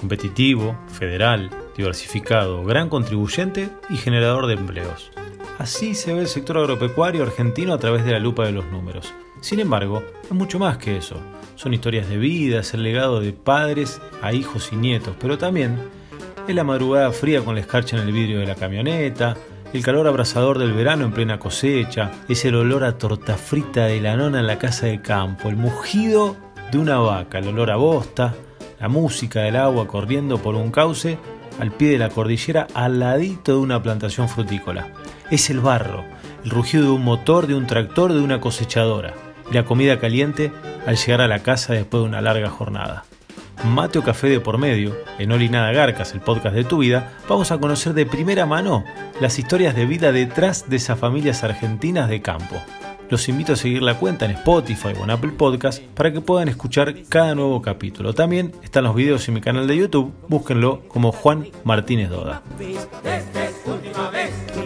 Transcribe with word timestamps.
competitivo, 0.00 0.76
federal, 0.88 1.50
diversificado, 1.76 2.64
gran 2.64 2.88
contribuyente 2.88 3.68
y 3.90 3.96
generador 3.96 4.46
de 4.46 4.54
empleos. 4.54 5.10
Así 5.58 5.94
se 5.94 6.14
ve 6.14 6.20
el 6.20 6.28
sector 6.28 6.56
agropecuario 6.56 7.22
argentino 7.22 7.74
a 7.74 7.78
través 7.78 8.04
de 8.06 8.12
la 8.12 8.18
lupa 8.18 8.46
de 8.46 8.52
los 8.52 8.64
números. 8.72 9.12
Sin 9.42 9.60
embargo, 9.60 10.02
es 10.24 10.30
mucho 10.32 10.58
más 10.58 10.78
que 10.78 10.96
eso. 10.96 11.16
Son 11.54 11.74
historias 11.74 12.08
de 12.08 12.16
vida, 12.16 12.60
es 12.60 12.72
el 12.72 12.82
legado 12.82 13.20
de 13.20 13.34
padres 13.34 14.00
a 14.22 14.32
hijos 14.32 14.70
y 14.72 14.76
nietos, 14.76 15.14
pero 15.20 15.36
también 15.36 15.78
es 16.48 16.54
la 16.54 16.64
madrugada 16.64 17.12
fría 17.12 17.42
con 17.42 17.54
la 17.54 17.60
escarcha 17.60 17.96
en 17.96 18.08
el 18.08 18.12
vidrio 18.12 18.40
de 18.40 18.46
la 18.46 18.54
camioneta, 18.54 19.36
el 19.72 19.84
calor 19.84 20.08
abrasador 20.08 20.58
del 20.58 20.72
verano 20.72 21.04
en 21.04 21.12
plena 21.12 21.38
cosecha, 21.38 22.10
es 22.28 22.44
el 22.44 22.56
olor 22.56 22.82
a 22.82 22.98
torta 22.98 23.36
frita 23.36 23.84
de 23.84 24.00
la 24.00 24.16
nona 24.16 24.40
en 24.40 24.46
la 24.46 24.58
casa 24.58 24.86
de 24.86 25.00
campo, 25.00 25.48
el 25.48 25.56
mugido 25.56 26.36
de 26.72 26.78
una 26.78 26.98
vaca, 26.98 27.38
el 27.38 27.48
olor 27.48 27.70
a 27.70 27.76
bosta, 27.76 28.34
la 28.80 28.88
música 28.88 29.40
del 29.40 29.56
agua 29.56 29.86
corriendo 29.86 30.38
por 30.38 30.54
un 30.54 30.70
cauce 30.70 31.18
al 31.60 31.70
pie 31.70 31.90
de 31.90 31.98
la 31.98 32.08
cordillera 32.08 32.66
al 32.74 32.98
ladito 32.98 33.52
de 33.52 33.58
una 33.58 33.82
plantación 33.82 34.28
frutícola. 34.28 34.88
Es 35.30 35.50
el 35.50 35.60
barro, 35.60 36.04
el 36.42 36.50
rugido 36.50 36.84
de 36.84 36.90
un 36.90 37.04
motor, 37.04 37.46
de 37.46 37.54
un 37.54 37.66
tractor, 37.66 38.12
de 38.12 38.20
una 38.20 38.40
cosechadora, 38.40 39.14
y 39.50 39.54
la 39.54 39.64
comida 39.64 40.00
caliente 40.00 40.50
al 40.86 40.96
llegar 40.96 41.20
a 41.20 41.28
la 41.28 41.40
casa 41.40 41.74
después 41.74 42.02
de 42.02 42.08
una 42.08 42.22
larga 42.22 42.48
jornada. 42.48 43.04
Mate 43.64 43.98
o 43.98 44.02
café 44.02 44.28
de 44.28 44.40
por 44.40 44.56
medio, 44.56 44.96
en 45.18 45.30
Oli 45.32 45.50
Nada 45.50 45.70
Garcas, 45.72 46.14
el 46.14 46.20
podcast 46.20 46.54
de 46.54 46.64
tu 46.64 46.78
vida, 46.78 47.12
vamos 47.28 47.52
a 47.52 47.58
conocer 47.58 47.92
de 47.92 48.06
primera 48.06 48.46
mano 48.46 48.84
las 49.20 49.38
historias 49.38 49.76
de 49.76 49.84
vida 49.84 50.12
detrás 50.12 50.70
de 50.70 50.76
esas 50.76 50.98
familias 50.98 51.44
argentinas 51.44 52.08
de 52.08 52.22
campo. 52.22 52.56
Los 53.10 53.28
invito 53.28 53.54
a 53.54 53.56
seguir 53.56 53.82
la 53.82 53.98
cuenta 53.98 54.24
en 54.24 54.30
Spotify 54.30 54.92
o 54.96 55.02
en 55.02 55.10
Apple 55.10 55.32
Podcast 55.32 55.82
para 55.82 56.12
que 56.12 56.20
puedan 56.20 56.46
escuchar 56.48 56.94
cada 57.08 57.34
nuevo 57.34 57.60
capítulo. 57.60 58.14
También 58.14 58.52
están 58.62 58.84
los 58.84 58.94
videos 58.94 59.26
en 59.26 59.34
mi 59.34 59.40
canal 59.40 59.66
de 59.66 59.76
YouTube, 59.76 60.14
búsquenlo 60.28 60.82
como 60.86 61.10
Juan 61.10 61.48
Martínez 61.64 62.08
Doda. 62.08 62.42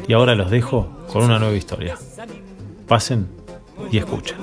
Y 0.07 0.13
ahora 0.13 0.35
los 0.35 0.51
dejo 0.51 1.07
con 1.11 1.25
una 1.25 1.39
nueva 1.39 1.55
historia. 1.55 1.97
Pasen 2.87 3.29
y 3.91 3.97
escuchen. 3.97 4.37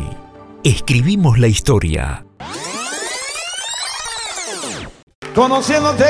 Escribimos 0.63 1.39
la 1.39 1.49
historia. 1.49 2.25
Conociéndote. 5.35 6.05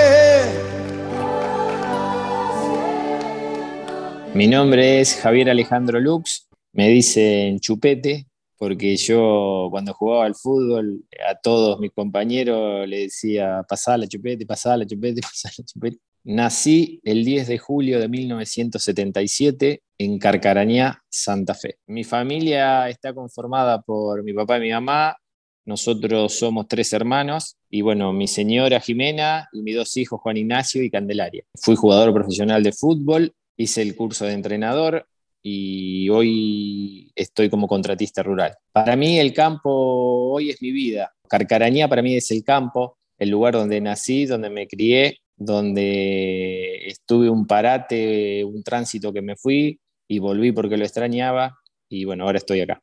Mi 4.34 4.48
nombre 4.48 5.00
es 5.00 5.14
Javier 5.16 5.50
Alejandro 5.50 6.00
Lux, 6.00 6.48
me 6.72 6.88
dicen 6.88 7.60
Chupete, 7.60 8.26
porque 8.62 8.96
yo 8.96 9.66
cuando 9.72 9.92
jugaba 9.92 10.24
al 10.24 10.36
fútbol 10.36 11.04
a 11.28 11.34
todos 11.34 11.80
mis 11.80 11.90
compañeros 11.90 12.88
le 12.88 13.00
decía, 13.00 13.64
pasá 13.68 13.96
la 13.96 14.06
chupete, 14.06 14.46
pasá 14.46 14.76
la 14.76 14.86
chupete, 14.86 15.20
pasá 15.20 15.50
la 15.58 15.64
chupete. 15.64 15.98
Nací 16.22 17.00
el 17.02 17.24
10 17.24 17.48
de 17.48 17.58
julio 17.58 17.98
de 17.98 18.08
1977 18.08 19.82
en 19.98 20.16
Carcarañá, 20.20 21.02
Santa 21.10 21.54
Fe. 21.54 21.78
Mi 21.88 22.04
familia 22.04 22.88
está 22.88 23.12
conformada 23.12 23.82
por 23.82 24.22
mi 24.22 24.32
papá 24.32 24.58
y 24.58 24.60
mi 24.60 24.70
mamá. 24.70 25.16
Nosotros 25.64 26.32
somos 26.32 26.68
tres 26.68 26.92
hermanos 26.92 27.56
y 27.68 27.82
bueno, 27.82 28.12
mi 28.12 28.28
señora 28.28 28.78
Jimena 28.78 29.48
y 29.52 29.62
mis 29.62 29.74
dos 29.74 29.96
hijos 29.96 30.20
Juan 30.20 30.36
Ignacio 30.36 30.84
y 30.84 30.90
Candelaria. 30.90 31.42
Fui 31.60 31.74
jugador 31.74 32.14
profesional 32.14 32.62
de 32.62 32.70
fútbol, 32.70 33.34
hice 33.56 33.82
el 33.82 33.96
curso 33.96 34.24
de 34.24 34.34
entrenador, 34.34 35.08
y 35.42 36.08
hoy 36.08 37.10
estoy 37.16 37.50
como 37.50 37.66
contratista 37.66 38.22
rural. 38.22 38.54
Para 38.72 38.96
mí 38.96 39.18
el 39.18 39.32
campo 39.32 39.70
hoy 40.32 40.50
es 40.50 40.62
mi 40.62 40.70
vida. 40.70 41.12
Carcarañá 41.28 41.88
para 41.88 42.02
mí 42.02 42.14
es 42.14 42.30
el 42.30 42.44
campo, 42.44 42.98
el 43.18 43.30
lugar 43.30 43.54
donde 43.54 43.80
nací, 43.80 44.26
donde 44.26 44.50
me 44.50 44.66
crié, 44.66 45.18
donde 45.36 46.86
estuve 46.86 47.28
un 47.28 47.46
parate, 47.46 48.44
un 48.44 48.62
tránsito 48.62 49.12
que 49.12 49.22
me 49.22 49.36
fui 49.36 49.80
y 50.08 50.18
volví 50.18 50.52
porque 50.52 50.76
lo 50.76 50.84
extrañaba 50.84 51.58
y 51.88 52.04
bueno, 52.04 52.24
ahora 52.24 52.38
estoy 52.38 52.60
acá. 52.60 52.80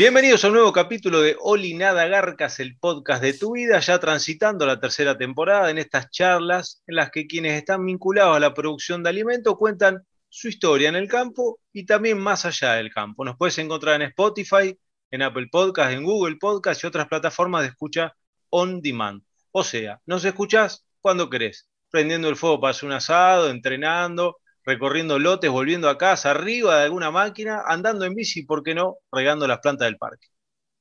Bienvenidos 0.00 0.42
a 0.42 0.48
un 0.48 0.54
nuevo 0.54 0.72
capítulo 0.72 1.20
de 1.20 1.36
Oli 1.40 1.74
Nada 1.74 2.06
Garcas, 2.06 2.58
el 2.58 2.78
podcast 2.78 3.22
de 3.22 3.34
tu 3.34 3.52
vida, 3.52 3.80
ya 3.80 4.00
transitando 4.00 4.64
la 4.64 4.80
tercera 4.80 5.18
temporada 5.18 5.68
en 5.68 5.76
estas 5.76 6.08
charlas 6.08 6.82
en 6.86 6.94
las 6.96 7.10
que 7.10 7.26
quienes 7.26 7.52
están 7.52 7.84
vinculados 7.84 8.34
a 8.34 8.40
la 8.40 8.54
producción 8.54 9.02
de 9.02 9.10
alimentos 9.10 9.58
cuentan 9.58 10.02
su 10.30 10.48
historia 10.48 10.88
en 10.88 10.96
el 10.96 11.06
campo 11.06 11.60
y 11.70 11.84
también 11.84 12.18
más 12.18 12.46
allá 12.46 12.76
del 12.76 12.90
campo. 12.90 13.26
Nos 13.26 13.36
puedes 13.36 13.58
encontrar 13.58 13.96
en 13.96 14.08
Spotify, 14.08 14.74
en 15.10 15.20
Apple 15.20 15.48
Podcast, 15.52 15.92
en 15.92 16.02
Google 16.02 16.36
Podcast 16.36 16.82
y 16.82 16.86
otras 16.86 17.06
plataformas 17.06 17.60
de 17.60 17.68
escucha 17.68 18.14
on 18.48 18.80
demand. 18.80 19.22
O 19.52 19.62
sea, 19.62 20.00
nos 20.06 20.24
escuchás 20.24 20.82
cuando 21.02 21.28
querés, 21.28 21.68
prendiendo 21.90 22.30
el 22.30 22.36
fuego 22.36 22.58
para 22.58 22.70
hacer 22.70 22.86
un 22.86 22.94
asado, 22.94 23.50
entrenando, 23.50 24.38
recorriendo 24.64 25.18
lotes, 25.18 25.50
volviendo 25.50 25.88
a 25.88 25.98
casa, 25.98 26.30
arriba 26.30 26.78
de 26.78 26.84
alguna 26.84 27.10
máquina, 27.10 27.62
andando 27.66 28.04
en 28.04 28.14
bici, 28.14 28.44
¿por 28.44 28.62
qué 28.62 28.74
no? 28.74 28.98
Regando 29.12 29.46
las 29.46 29.60
plantas 29.60 29.86
del 29.86 29.98
parque. 29.98 30.28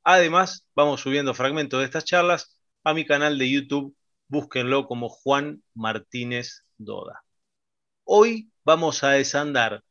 Además, 0.04 0.68
vamos 0.76 1.02
subiendo 1.02 1.34
fragmentos 1.34 1.80
de 1.80 1.86
estas 1.86 2.06
charlas 2.06 2.60
a 2.84 2.94
mi 2.94 3.06
canal 3.06 3.38
de 3.38 3.50
YouTube, 3.50 3.96
búsquenlo 4.28 4.88
como 4.88 5.10
Juan 5.10 5.64
Martínez 5.74 6.64
Doda. 6.78 7.24
Hoy 8.04 8.52
vamos 8.64 9.04
a 9.04 9.12
desandar 9.12 9.84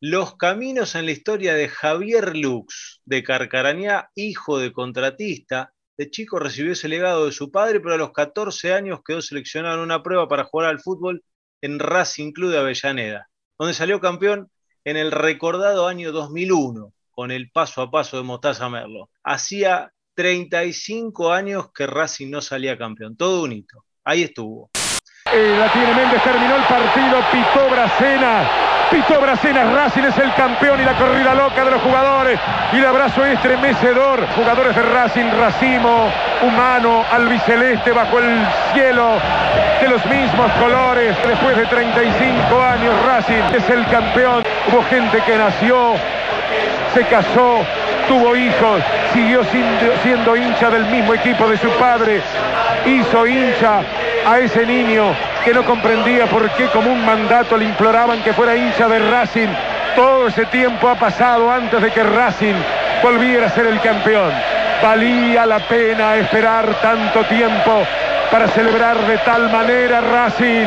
los 0.00 0.36
caminos 0.36 0.94
en 0.94 1.06
la 1.06 1.10
historia 1.12 1.54
de 1.54 1.68
Javier 1.68 2.36
Lux, 2.36 3.00
de 3.04 3.24
Carcarañá, 3.24 4.10
hijo 4.14 4.58
de 4.58 4.72
contratista. 4.72 5.72
De 5.96 6.08
chico 6.08 6.38
recibió 6.38 6.72
ese 6.72 6.88
legado 6.88 7.26
de 7.26 7.32
su 7.32 7.50
padre, 7.50 7.80
pero 7.80 7.94
a 7.94 7.98
los 7.98 8.12
14 8.12 8.72
años 8.72 9.00
quedó 9.04 9.20
seleccionado 9.20 9.76
en 9.76 9.82
una 9.82 10.02
prueba 10.02 10.28
para 10.28 10.44
jugar 10.44 10.68
al 10.68 10.80
fútbol 10.80 11.24
en 11.60 11.78
Racing 11.78 12.32
Club 12.32 12.50
de 12.50 12.58
Avellaneda, 12.58 13.28
donde 13.58 13.74
salió 13.74 14.00
campeón 14.00 14.50
en 14.84 14.96
el 14.96 15.12
recordado 15.12 15.86
año 15.86 16.12
2001 16.12 16.92
con 17.10 17.30
el 17.30 17.50
paso 17.50 17.82
a 17.82 17.90
paso 17.90 18.16
de 18.16 18.22
Mostaza 18.22 18.68
Merlo. 18.68 19.10
Hacía 19.24 19.92
35 20.14 21.32
años 21.32 21.72
que 21.72 21.86
Racing 21.86 22.30
no 22.30 22.40
salía 22.40 22.78
campeón, 22.78 23.16
todo 23.16 23.42
un 23.42 23.52
hito. 23.52 23.84
Ahí 24.04 24.22
estuvo. 24.22 24.70
Eh, 25.30 25.56
la 25.60 25.68
tiene 25.68 25.92
Méndez, 25.92 26.22
terminó 26.22 26.56
el 26.56 26.62
partido, 26.62 27.20
pitó 27.30 27.68
Bracena. 27.68 28.48
Pitó 28.90 29.20
Bracena, 29.20 29.64
Racing 29.64 30.04
es 30.04 30.16
el 30.16 30.32
campeón 30.32 30.80
y 30.80 30.84
la 30.84 30.94
corrida 30.94 31.34
loca 31.34 31.62
de 31.62 31.70
los 31.70 31.82
jugadores. 31.82 32.40
Y 32.72 32.78
el 32.78 32.86
abrazo 32.86 33.26
estremecedor. 33.26 34.26
Jugadores 34.34 34.74
de 34.74 34.82
Racing, 34.82 35.26
racimo, 35.38 36.08
humano, 36.40 37.04
albiceleste 37.12 37.92
bajo 37.92 38.18
el 38.20 38.46
cielo 38.72 39.18
de 39.82 39.88
los 39.88 40.04
mismos 40.06 40.50
colores. 40.52 41.14
Después 41.26 41.56
de 41.58 41.66
35 41.66 42.62
años, 42.62 42.94
Racing 43.04 43.42
es 43.54 43.68
el 43.68 43.86
campeón. 43.88 44.42
Hubo 44.72 44.82
gente 44.84 45.20
que 45.26 45.36
nació, 45.36 45.92
se 46.94 47.04
casó, 47.04 47.66
tuvo 48.08 48.34
hijos, 48.34 48.80
siguió 49.12 49.42
siendo 50.02 50.34
hincha 50.34 50.70
del 50.70 50.86
mismo 50.86 51.12
equipo 51.12 51.46
de 51.46 51.58
su 51.58 51.68
padre, 51.72 52.22
hizo 52.86 53.26
hincha 53.26 53.82
a 54.28 54.40
ese 54.40 54.66
niño 54.66 55.16
que 55.42 55.54
no 55.54 55.64
comprendía 55.64 56.26
por 56.26 56.50
qué 56.50 56.66
como 56.66 56.92
un 56.92 57.02
mandato 57.04 57.56
le 57.56 57.64
imploraban 57.64 58.22
que 58.22 58.34
fuera 58.34 58.54
hincha 58.54 58.86
de 58.86 58.98
Racing. 58.98 59.48
Todo 59.96 60.28
ese 60.28 60.44
tiempo 60.46 60.86
ha 60.86 60.98
pasado 60.98 61.50
antes 61.50 61.80
de 61.80 61.90
que 61.90 62.02
Racing 62.02 62.54
volviera 63.02 63.46
a 63.46 63.50
ser 63.50 63.66
el 63.66 63.80
campeón. 63.80 64.30
Valía 64.82 65.46
la 65.46 65.66
pena 65.66 66.16
esperar 66.16 66.78
tanto 66.82 67.24
tiempo 67.24 67.86
para 68.30 68.48
celebrar 68.48 68.98
de 69.06 69.16
tal 69.18 69.50
manera 69.50 70.02
Racing. 70.02 70.66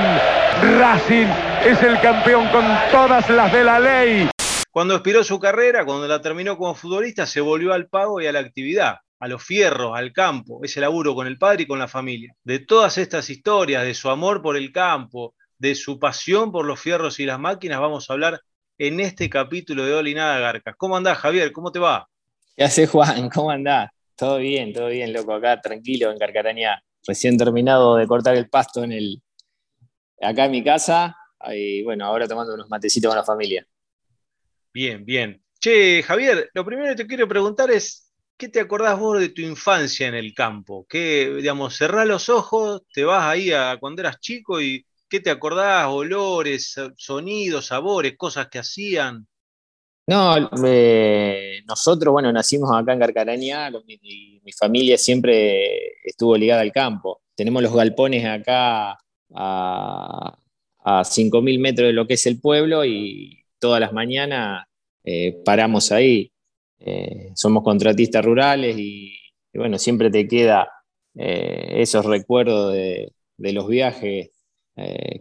Racing 0.80 1.28
es 1.64 1.84
el 1.84 2.00
campeón 2.02 2.48
con 2.48 2.66
todas 2.92 3.30
las 3.30 3.54
de 3.54 3.64
la 3.64 3.80
ley. 3.80 4.30
Cuando 4.72 4.96
expiró 4.96 5.24
su 5.24 5.40
carrera, 5.40 5.86
cuando 5.86 6.08
la 6.08 6.20
terminó 6.20 6.58
como 6.58 6.74
futbolista, 6.74 7.28
se 7.28 7.42
volvió 7.42 7.74
al 7.74 7.86
pago 7.86 8.22
y 8.22 8.26
a 8.26 8.32
la 8.32 8.40
actividad, 8.40 9.02
a 9.22 9.28
los 9.28 9.44
fierros, 9.44 9.92
al 9.96 10.12
campo, 10.12 10.62
ese 10.64 10.82
laburo 10.82 11.14
con 11.14 11.28
el 11.28 11.38
padre 11.38 11.64
y 11.64 11.68
con 11.68 11.78
la 11.78 11.88
familia. 11.88 12.36
De 12.44 12.58
todas 12.58 12.98
estas 12.98 13.30
historias, 13.30 13.84
de 13.84 13.94
su 13.94 14.10
amor 14.10 14.42
por 14.42 14.58
el 14.58 14.72
campo, 14.72 15.36
de 15.60 15.76
su 15.76 16.00
pasión 16.00 16.52
por 16.52 16.66
los 16.66 16.80
fierros 16.80 17.20
y 17.20 17.26
las 17.28 17.40
máquinas, 17.40 17.80
vamos 17.80 18.10
a 18.10 18.14
hablar 18.14 18.42
en 18.80 19.00
este 19.00 19.30
capítulo 19.30 19.86
de 19.86 19.94
Olinada 19.94 20.40
Garcas. 20.40 20.74
¿Cómo 20.76 20.98
andás, 20.98 21.20
Javier? 21.20 21.52
¿Cómo 21.52 21.72
te 21.72 21.78
va? 21.78 22.10
¿Qué 22.58 22.64
hace 22.64 22.88
Juan? 22.88 23.30
¿Cómo 23.30 23.52
andás? 23.52 23.92
Todo 24.16 24.40
bien, 24.40 24.74
todo 24.74 24.88
bien, 24.88 25.14
loco, 25.14 25.36
acá 25.36 25.62
tranquilo 25.62 26.12
en 26.12 26.18
Carcarañá. 26.18 26.84
Recién 27.06 27.38
terminado 27.38 27.98
de 27.98 28.08
cortar 28.08 28.36
el 28.36 28.50
pasto 28.50 28.84
en 28.84 28.92
el, 28.92 29.22
acá 30.20 30.46
en 30.46 30.52
mi 30.52 30.64
casa 30.64 31.16
y 31.54 31.84
bueno, 31.84 32.06
ahora 32.06 32.28
tomando 32.28 32.56
unos 32.56 32.70
matecitos 32.72 33.10
con 33.10 33.18
la 33.18 33.24
familia. 33.24 33.68
Bien, 34.74 35.06
bien. 35.06 35.44
Che, 35.60 36.02
Javier, 36.02 36.50
lo 36.56 36.66
primero 36.66 36.90
que 36.90 37.04
te 37.04 37.08
quiero 37.08 37.28
preguntar 37.28 37.70
es, 37.70 38.01
¿qué 38.42 38.50
te 38.50 38.60
acordás 38.60 38.98
vos 38.98 39.20
de 39.20 39.30
tu 39.30 39.44
infancia 39.44 40.08
en 40.08 40.16
el 40.16 40.34
campo? 40.34 40.88
¿Qué, 40.90 41.32
digamos, 41.32 41.78
cerrás 41.78 42.08
los 42.08 42.28
ojos, 42.28 42.82
te 42.92 43.04
vas 43.04 43.24
ahí 43.24 43.52
a 43.52 43.78
cuando 43.80 44.02
eras 44.02 44.20
chico 44.20 44.60
y 44.60 44.84
qué 45.08 45.20
te 45.20 45.30
acordás? 45.30 45.86
Olores, 45.88 46.76
sonidos, 46.98 47.68
sabores, 47.68 48.18
cosas 48.18 48.48
que 48.48 48.58
hacían. 48.58 49.28
No, 50.08 50.40
nosotros, 51.68 52.12
bueno, 52.12 52.34
nacimos 52.34 52.72
acá 52.74 52.94
en 52.94 53.00
Carcaraña, 53.02 53.70
mi, 53.86 54.00
mi, 54.44 54.52
familia 54.54 54.98
siempre 54.98 56.02
estuvo 56.04 56.36
ligada 56.36 56.62
al 56.62 56.72
campo. 56.72 57.22
Tenemos 57.36 57.62
los 57.62 57.76
galpones 57.76 58.26
acá 58.26 58.98
a, 59.36 60.40
a 60.80 61.04
5.000 61.04 61.60
metros 61.60 61.90
de 61.90 61.94
lo 61.94 62.08
que 62.08 62.16
es 62.16 62.26
el 62.26 62.42
pueblo 62.42 62.86
y 62.86 63.46
todas 63.60 63.80
las 63.80 63.94
mañanas 63.94 64.66
eh, 65.04 65.40
paramos 65.46 65.92
ahí. 65.92 66.32
Eh, 66.84 67.32
somos 67.36 67.64
contratistas 67.64 68.24
rurales 68.24 68.78
y, 68.78 69.14
bueno, 69.54 69.78
siempre 69.78 70.10
te 70.10 70.28
queda 70.28 70.70
eh, 71.16 71.76
esos 71.78 72.06
recuerdos 72.06 72.74
de, 72.74 73.14
los 73.38 73.68
viajes 73.68 74.30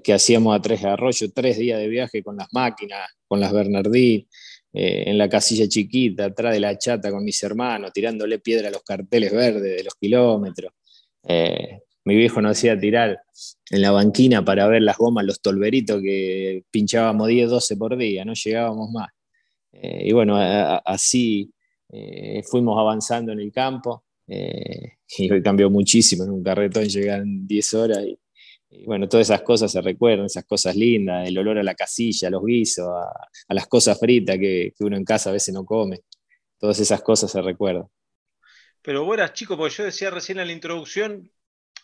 que 0.04 0.12
hacíamos 0.12 0.56
a 0.56 0.62
Tres 0.62 0.84
Arroyos, 0.84 1.32
tres 1.34 1.58
días 1.58 1.78
de 1.78 1.88
viaje 1.88 2.22
con 2.22 2.36
las 2.36 2.48
máquinas, 2.52 3.10
con 3.26 3.40
las 3.40 3.52
Bernardín, 3.52 4.26
en 4.72 5.18
la 5.18 5.28
casilla 5.28 5.66
chiquita, 5.68 6.26
atrás 6.26 6.52
de 6.52 6.60
la 6.60 6.78
chata 6.78 7.10
con 7.10 7.24
mis 7.24 7.42
hermanos, 7.42 7.92
tirándole 7.92 8.38
piedra 8.38 8.68
a 8.68 8.70
los 8.70 8.82
carteles 8.82 9.32
verdes 9.32 9.76
de 9.76 9.84
los 9.84 9.94
kilómetros 9.94 10.72
mi 12.04 12.16
viejo 12.16 12.40
nos 12.40 12.58
hacía 12.58 12.78
tirar 12.78 13.22
en 13.70 13.82
la 13.82 13.90
banquina 13.90 14.44
para 14.44 14.66
ver 14.66 14.82
las 14.82 14.96
gomas, 14.96 15.24
los 15.24 15.40
tolveritos 15.40 16.00
que 16.02 16.64
pinchábamos 16.70 17.28
10, 17.28 17.50
12 17.50 17.76
por 17.76 17.96
día, 17.96 18.24
no 18.24 18.34
llegábamos 18.34 18.90
más. 18.90 19.08
Eh, 19.72 20.08
y 20.08 20.12
bueno, 20.12 20.36
así 20.36 21.52
eh, 21.88 22.42
fuimos 22.44 22.78
avanzando 22.78 23.32
en 23.32 23.40
el 23.40 23.52
campo 23.52 24.04
eh, 24.26 24.98
y 25.18 25.30
hoy 25.30 25.42
cambió 25.42 25.70
muchísimo, 25.70 26.24
en 26.24 26.30
un 26.30 26.42
carretón 26.42 26.84
llegan 26.84 27.46
10 27.46 27.74
horas 27.74 27.98
y, 28.04 28.18
bueno, 28.84 29.08
todas 29.08 29.26
esas 29.26 29.42
cosas 29.42 29.72
se 29.72 29.80
recuerdan, 29.80 30.26
esas 30.26 30.44
cosas 30.44 30.76
lindas, 30.76 31.28
el 31.28 31.36
olor 31.36 31.58
a 31.58 31.62
la 31.64 31.74
casilla, 31.74 32.28
a 32.28 32.30
los 32.30 32.44
guisos, 32.44 32.86
a, 32.86 33.54
las 33.54 33.66
cosas 33.66 33.98
fritas 33.98 34.38
que, 34.38 34.72
uno 34.78 34.96
en 34.96 35.04
casa 35.04 35.30
a 35.30 35.32
veces 35.32 35.52
no 35.52 35.64
come, 35.64 36.02
todas 36.56 36.78
esas 36.78 37.02
cosas 37.02 37.32
se 37.32 37.42
recuerdan. 37.42 37.86
Pero 38.80 39.04
vos 39.04 39.14
eras 39.14 39.32
chico, 39.32 39.56
porque 39.56 39.74
yo 39.74 39.84
decía 39.84 40.10
recién 40.10 40.38
en 40.38 40.46
la 40.46 40.52
introducción 40.52 41.30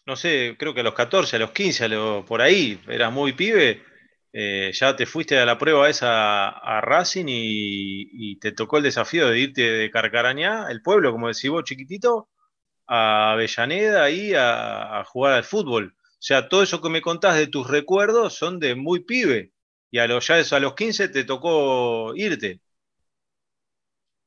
no 0.07 0.15
sé, 0.15 0.55
creo 0.57 0.73
que 0.73 0.81
a 0.81 0.85
los 0.85 0.95
14, 0.95 1.37
a 1.37 1.39
los 1.41 1.51
15, 1.51 1.85
a 1.85 2.25
por 2.25 2.41
ahí, 2.41 2.81
eras 2.87 3.13
muy 3.13 3.33
pibe, 3.33 3.83
eh, 4.33 4.71
ya 4.75 4.97
te 4.97 5.07
fuiste 5.07 5.39
a 5.39 5.47
la 5.47 5.59
prueba 5.59 5.89
esa 5.89 6.49
a 6.49 6.81
Racing 6.81 7.27
y, 7.29 8.39
te 8.39 8.53
tocó 8.53 8.79
el 8.79 8.85
desafío 8.85 9.29
de 9.29 9.39
irte 9.39 9.63
de 9.63 9.91
Carcarañá, 9.91 10.67
el 10.71 10.83
pueblo, 10.83 11.13
como 11.13 11.29
decís 11.29 11.51
vos, 11.51 11.65
chiquitito, 11.65 12.29
a 12.87 13.33
Avellaneda 13.33 14.05
ahí 14.05 14.33
a, 14.37 15.05
jugar 15.07 15.35
al 15.35 15.45
fútbol. 15.45 15.95
O 15.99 16.23
sea, 16.27 16.49
todo 16.49 16.63
eso 16.63 16.81
que 16.83 16.89
me 16.91 17.03
contás 17.03 17.37
de 17.37 17.47
tus 17.47 17.69
recuerdos 17.69 18.35
son 18.35 18.59
de 18.61 18.75
muy 18.75 19.01
pibe. 19.05 19.53
Y 19.91 19.99
a 19.99 20.07
los, 20.07 20.27
ya 20.27 20.37
a 20.57 20.61
los 20.61 20.75
15 20.75 21.09
te 21.09 21.25
tocó 21.25 22.15
irte. 22.15 22.61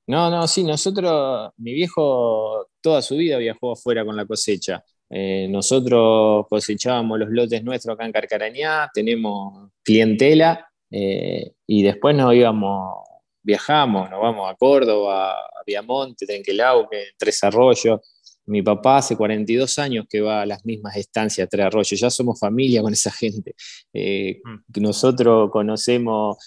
No, 0.07 0.29
no, 0.31 0.47
sí, 0.47 0.63
nosotros, 0.63 1.51
mi 1.57 1.73
viejo 1.73 2.67
toda 2.81 3.01
su 3.01 3.15
vida 3.15 3.37
viajó 3.37 3.73
afuera 3.73 4.03
con 4.03 4.15
la 4.15 4.25
cosecha. 4.25 4.83
Eh, 5.09 5.47
nosotros 5.49 6.45
cosechábamos 6.47 7.19
los 7.19 7.29
lotes 7.29 7.63
nuestros 7.63 7.95
acá 7.95 8.05
en 8.05 8.11
Carcarañá, 8.11 8.89
tenemos 8.93 9.71
clientela 9.83 10.69
eh, 10.91 11.53
y 11.65 11.81
después 11.81 12.15
nos 12.15 12.33
íbamos, 12.35 13.07
viajamos, 13.41 14.09
nos 14.09 14.21
vamos 14.21 14.51
a 14.51 14.55
Córdoba, 14.55 15.31
a 15.31 15.63
Viamonte, 15.65 16.25
Trenquelauque, 16.25 17.09
Tres 17.17 17.43
Arroyos. 17.43 18.01
Mi 18.45 18.63
papá 18.63 18.97
hace 18.97 19.15
42 19.15 19.77
años 19.77 20.05
que 20.09 20.21
va 20.21 20.41
a 20.41 20.45
las 20.45 20.65
mismas 20.65 20.95
estancias, 20.95 21.47
Tres 21.49 21.67
Arroyos, 21.67 21.99
ya 21.99 22.09
somos 22.09 22.39
familia 22.39 22.81
con 22.81 22.93
esa 22.93 23.11
gente. 23.11 23.55
Eh, 23.93 24.41
mm. 24.43 24.81
nosotros 24.81 25.49
conocemos 25.51 26.37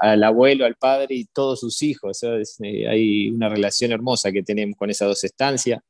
al 0.00 0.24
abuelo, 0.24 0.64
al 0.64 0.76
padre 0.76 1.14
y 1.14 1.26
todos 1.26 1.60
sus 1.60 1.82
hijos. 1.82 2.22
hay 2.62 3.28
una 3.28 3.50
relación 3.50 3.92
hermosa 3.92 4.32
que 4.32 4.42
tenemos 4.42 4.76
con 4.78 4.88
esas 4.88 5.08
dos 5.08 5.24
estancias. 5.24 5.80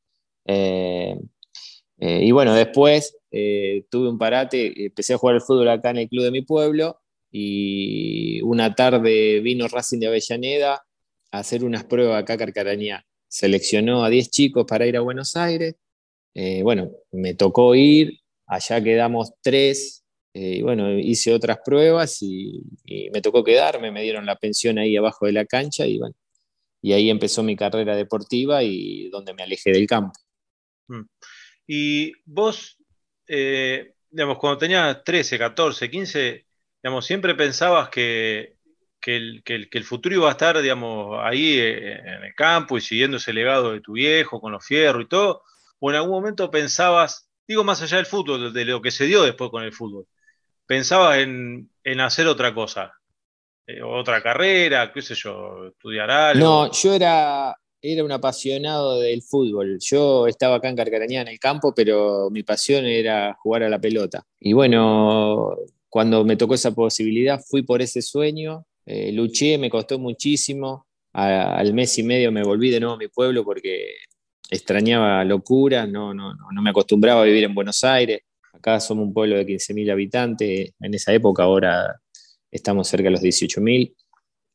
Eh, 0.46 1.16
eh, 1.98 2.24
y 2.24 2.32
bueno, 2.32 2.54
después 2.54 3.16
eh, 3.30 3.84
tuve 3.90 4.08
un 4.08 4.18
parate, 4.18 4.86
empecé 4.86 5.14
a 5.14 5.18
jugar 5.18 5.36
al 5.36 5.42
fútbol 5.42 5.68
acá 5.68 5.90
en 5.90 5.98
el 5.98 6.08
club 6.08 6.24
de 6.24 6.30
mi 6.30 6.42
pueblo 6.42 7.00
y 7.30 8.40
una 8.42 8.74
tarde 8.74 9.40
vino 9.40 9.68
Racing 9.68 10.00
de 10.00 10.08
Avellaneda 10.08 10.84
a 11.30 11.38
hacer 11.38 11.64
unas 11.64 11.84
pruebas 11.84 12.22
acá 12.22 12.34
a 12.34 12.38
Carcarañá. 12.38 13.04
Seleccionó 13.28 14.04
a 14.04 14.10
10 14.10 14.30
chicos 14.30 14.64
para 14.68 14.86
ir 14.86 14.96
a 14.96 15.00
Buenos 15.00 15.36
Aires. 15.36 15.76
bueno, 16.62 16.90
me 17.12 17.34
tocó 17.34 17.74
ir, 17.74 18.20
allá 18.46 18.82
quedamos 18.82 19.32
tres, 19.43 20.05
y 20.34 20.62
bueno, 20.62 20.98
hice 20.98 21.34
otras 21.34 21.58
pruebas 21.64 22.22
y, 22.22 22.62
me 23.12 23.20
tocó 23.22 23.44
quedarme, 23.44 23.90
me 23.90 24.02
dieron 24.02 24.26
la 24.26 24.36
pensión 24.36 24.78
ahí 24.78 24.96
abajo 24.96 25.26
de 25.26 25.32
la 25.32 25.44
cancha 25.46 25.86
y 25.86 25.98
bueno, 25.98 26.14
y 26.82 26.93
ahí 26.93 27.10
empezó 27.10 27.43
mi 27.43 27.56
carrera 27.56 27.96
deportiva 27.96 28.62
y 28.64 29.08
donde 29.10 29.34
me 29.34 29.44
alejé 29.44 29.72
del 29.72 29.86
campo. 29.86 30.12
Mm. 30.93 31.08
Y 31.67 32.13
vos, 32.25 32.79
eh, 33.27 33.94
digamos, 34.11 34.39
cuando 34.39 34.58
tenías 34.58 35.03
13, 35.05 35.39
14, 35.39 35.91
15, 35.91 36.46
digamos, 36.82 37.06
siempre 37.06 37.34
pensabas 37.34 37.89
que, 37.89 38.56
el, 39.05 39.84
futuro 39.84 40.15
iba 40.15 40.29
a 40.29 40.32
estar, 40.32 40.61
digamos, 40.61 41.19
ahí 41.22 41.58
eh, 41.58 41.94
en 41.99 42.25
el 42.25 42.34
campo 42.34 42.77
y 42.77 42.81
siguiendo 42.81 43.17
ese 43.17 43.32
legado 43.32 43.72
de 43.72 43.81
tu 43.81 43.94
viejo 43.94 44.41
con 44.41 44.53
los 44.53 44.65
fierros 44.65 45.05
y 45.05 45.08
todo, 45.08 45.43
o 45.81 45.91
en 45.91 45.96
algún 45.96 46.13
momento 46.13 46.51
pensabas, 46.51 47.29
digo 47.46 47.65
más 47.65 47.82
allá 47.82 47.96
del 47.96 48.06
fútbol, 48.06 48.53
de 48.53 48.65
lo 48.65 48.81
que 48.81 48.91
se 48.91 49.06
dio 49.06 49.22
después 49.22 49.51
con 49.51 49.65
el 49.65 49.72
fútbol, 49.72 50.06
pensabas 50.67 51.19
en, 51.19 51.69
hacer 52.01 52.27
otra 52.27 52.55
cosa, 52.55 52.93
eh, 53.67 53.82
otra 53.82 54.22
carrera, 54.22 54.93
qué 54.93 55.03
sé 55.03 55.15
yo, 55.15 55.67
estudiar 55.67 56.11
algo. 56.11 56.44
No, 56.44 56.72
yo 56.72 56.94
era, 56.94 57.56
era 57.82 58.05
un 58.05 58.12
apasionado 58.12 59.01
del 59.01 59.22
fútbol. 59.22 59.79
Yo 59.81 60.29
estaba 60.29 60.56
acá 60.56 60.69
en 60.69 60.77
Carcarañá 60.77 61.22
en 61.22 61.29
el 61.29 61.41
campo, 61.41 61.74
pero 61.74 62.31
mi 62.31 62.44
pasión 62.44 62.86
era 62.86 63.36
jugar 63.43 63.65
a 63.65 63.69
la 63.69 63.81
pelota. 63.81 64.24
Y 64.39 64.53
bueno, 64.53 65.56
cuando 65.89 66.24
me 66.24 66.36
tocó 66.36 66.55
esa 66.55 66.72
posibilidad, 66.72 67.41
fui 67.44 67.62
por 67.62 67.82
ese 67.82 68.01
sueño, 68.01 68.65
eh, 68.86 69.10
luché, 69.12 69.58
me 69.58 69.69
costó 69.69 69.98
muchísimo. 69.98 70.86
al 71.12 71.74
mes 71.74 71.98
y 71.98 72.03
medio 72.05 72.32
me 72.32 72.43
volví 72.43 72.70
de 72.70 72.81
nuevo 72.81 72.94
a 72.94 72.98
mi 72.98 73.08
pueblo 73.08 73.44
porque 73.44 73.96
extrañaba 74.48 75.24
locura, 75.24 75.86
no, 75.86 76.15
no, 76.15 76.34
no, 76.34 76.62
me 76.62 76.70
acostumbraba 76.70 77.22
a 77.22 77.24
vivir 77.24 77.44
en 77.44 77.55
Buenos 77.55 77.82
Aires. 77.84 78.20
Acá 78.53 78.81
somos 78.81 79.06
un 79.06 79.12
pueblo 79.12 79.36
de 79.36 79.46
15.000 79.46 79.91
habitantes, 79.91 80.72
en 80.81 80.94
esa 80.94 81.12
época 81.12 81.43
ahora 81.43 82.01
estamos 82.51 82.89
cerca 82.89 83.05
de 83.05 83.10
los 83.10 83.22
18.000. 83.22 83.94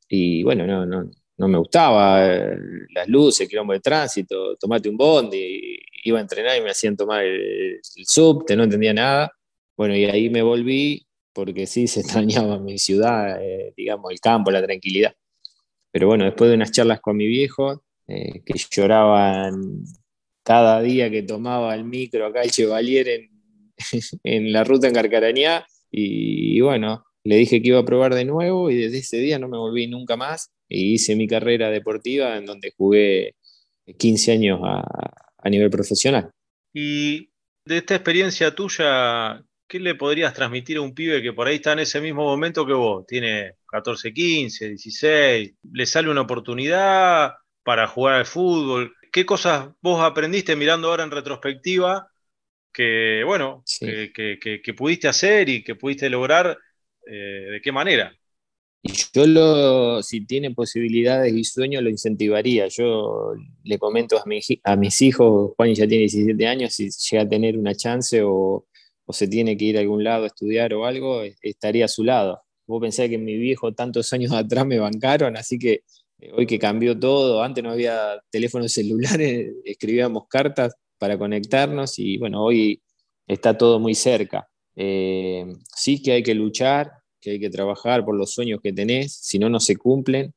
Y 0.10 0.43
bueno, 0.43 0.65
no, 0.65 0.86
no, 0.86 1.12
no 1.38 1.48
me 1.48 1.58
gustaba 1.58 2.25
eh, 2.25 2.58
las 2.94 3.08
luces, 3.08 3.41
el 3.41 3.48
quilombo 3.48 3.74
de 3.74 3.79
tránsito, 3.79 4.56
tomate 4.56 4.89
un 4.89 4.98
bondi, 4.98 5.79
iba 6.03 6.17
a 6.17 6.22
entrenar 6.22 6.58
y 6.58 6.62
me 6.62 6.72
hacían 6.72 6.98
tomar 6.98 7.24
el, 7.24 7.79
subte, 7.82 8.56
no 8.56 8.63
entendía 8.63 8.94
nada. 8.94 9.32
Bueno, 9.75 9.96
y 9.96 10.06
ahí 10.06 10.29
me 10.29 10.41
volví 10.41 11.06
porque 11.34 11.67
sí 11.67 11.88
se 11.88 12.00
extrañaba 12.01 12.60
mi 12.60 12.77
ciudad, 12.79 13.41
eh, 13.41 13.74
digamos, 13.77 14.12
el 14.12 14.20
campo, 14.20 14.51
la 14.51 14.63
tranquilidad. 14.63 15.13
Pero 15.91 16.08
bueno, 16.08 16.25
después 16.25 16.50
de 16.50 16.56
unas 16.56 16.72
charlas 16.72 17.00
con 17.01 17.17
mi 17.17 17.27
viejo, 17.27 17.84
eh, 18.08 18.41
que 18.46 18.53
lloraban 18.72 19.84
cada 20.44 20.82
día 20.82 21.12
que 21.12 21.24
tomaba 21.24 21.75
el 21.75 21.84
micro 21.84 22.25
acá 22.25 22.41
el 22.41 22.51
Chevalier 22.51 23.08
en 24.24 24.51
la 24.53 24.63
ruta 24.63 24.88
en 24.88 24.94
Carcarañá 24.94 25.65
y, 25.91 26.60
bueno, 26.62 27.03
le 27.24 27.36
dije 27.36 27.62
que 27.62 27.70
iba 27.70 27.79
a 27.79 27.86
probar 27.86 28.15
de 28.15 28.25
nuevo 28.25 28.70
y 28.70 28.77
desde 28.77 29.00
ese 29.00 29.17
día 29.17 29.39
no 29.39 29.48
me 29.48 29.58
volví 29.58 29.88
nunca 29.88 30.15
más 30.15 30.51
y 30.67 30.93
hice 30.93 31.15
mi 31.15 31.27
carrera 31.27 31.69
deportiva 31.69 32.38
en 32.38 32.45
donde 32.45 32.74
jugué 32.75 33.36
15 33.97 34.31
años 34.31 34.59
a, 34.63 34.83
a 35.38 35.50
nivel 35.50 35.69
profesional. 35.69 36.29
Y 36.74 37.29
de 37.65 37.77
esta 37.77 37.95
experiencia 37.95 38.53
tuya, 38.53 39.43
¿qué 39.67 39.79
le 39.79 39.95
podrías 39.95 40.33
transmitir 40.33 40.77
a 40.77 40.81
un 40.81 40.93
pibe 40.93 41.21
que 41.21 41.33
por 41.33 41.47
ahí 41.47 41.55
está 41.55 41.74
en 41.74 41.79
ese 41.79 42.01
mismo 42.01 42.24
momento 42.24 42.65
que 42.65 42.74
vos? 42.74 43.05
Tiene 43.05 43.53
14, 43.67 44.13
15, 44.13 44.69
16, 44.69 45.53
le 45.74 45.86
sale 45.86 46.09
una 46.09 46.21
oportunidad 46.21 47.33
para 47.63 47.88
jugar 47.88 48.15
al 48.15 48.25
fútbol. 48.25 48.95
¿Qué 49.12 49.25
cosas 49.25 49.69
vos 49.81 50.01
aprendiste 50.01 50.55
mirando 50.55 50.89
ahora 50.89 51.03
en 51.03 51.12
retrospectiva 51.12 52.07
que, 52.71 53.24
bueno, 53.25 53.63
que, 53.79 54.74
pudiste 54.77 55.07
hacer 55.07 55.50
y 55.50 55.63
que 55.63 55.75
pudiste 55.75 56.09
lograr? 56.09 56.57
Eh, 57.05 57.47
¿De 57.51 57.62
qué 57.62 57.71
manera? 57.71 58.13
Y 58.81 58.91
yo 59.13 59.25
lo, 59.25 60.03
si 60.03 60.25
tiene 60.25 60.51
posibilidades 60.51 61.34
y 61.34 61.43
sueños, 61.43 61.84
lo 61.84 61.89
incentivaría. 61.89 62.67
Yo 62.67 63.34
le 63.63 63.79
comento 63.79 64.17
a, 64.17 64.24
a 64.63 64.75
mis 64.75 65.01
hijos, 65.01 65.51
Juan 65.57 65.74
ya 65.74 65.88
tiene 65.88 66.03
17 66.03 66.48
años, 66.48 66.74
si 66.74 66.89
llega 66.89 67.24
a 67.24 67.29
tener 67.29 67.57
una 67.57 67.75
chance 67.75 68.22
o, 68.24 68.65
o 69.07 69.13
se 69.13 69.27
tiene 69.27 69.57
que 69.57 69.65
ir 69.65 69.77
a 69.77 69.81
algún 69.81 70.03
lado 70.03 70.25
a 70.25 70.27
estudiar 70.27 70.74
o 70.74 70.86
algo, 70.86 71.24
estaría 71.41 71.86
a 71.86 71.88
su 71.88 72.03
lado. 72.03 72.41
Vos 72.67 72.81
pensás 72.81 73.10
que 73.10 73.17
mi 73.17 73.38
viejo 73.38 73.74
tantos 73.74 74.12
años 74.13 74.31
atrás 74.34 74.65
me 74.65 74.77
bancaron, 74.77 75.38
así 75.38 75.57
que 75.57 75.81
eh, 76.19 76.31
hoy 76.34 76.46
que 76.46 76.60
cambió 76.60 77.00
todo, 77.00 77.41
antes 77.41 77.63
no 77.63 77.72
había 77.72 78.22
teléfonos 78.29 78.72
celulares, 78.74 79.53
escribíamos 79.63 80.27
cartas 80.27 80.75
para 81.00 81.17
conectarnos 81.17 81.98
y 82.00 82.17
bueno, 82.17 82.43
hoy 82.43 82.81
está 83.27 83.57
todo 83.57 83.79
muy 83.79 83.96
cerca. 83.96 84.48
Eh, 84.75 85.46
sí 85.75 86.01
que 86.01 86.12
hay 86.12 86.24
que 86.24 86.36
luchar, 86.36 86.91
que 87.21 87.31
hay 87.31 87.39
que 87.39 87.50
trabajar 87.50 88.05
por 88.05 88.15
los 88.15 88.33
sueños 88.33 88.59
que 88.62 88.74
tenés, 88.74 89.13
si 89.13 89.39
no, 89.39 89.50
no 89.50 89.59
se 89.59 89.75
cumplen, 89.77 90.33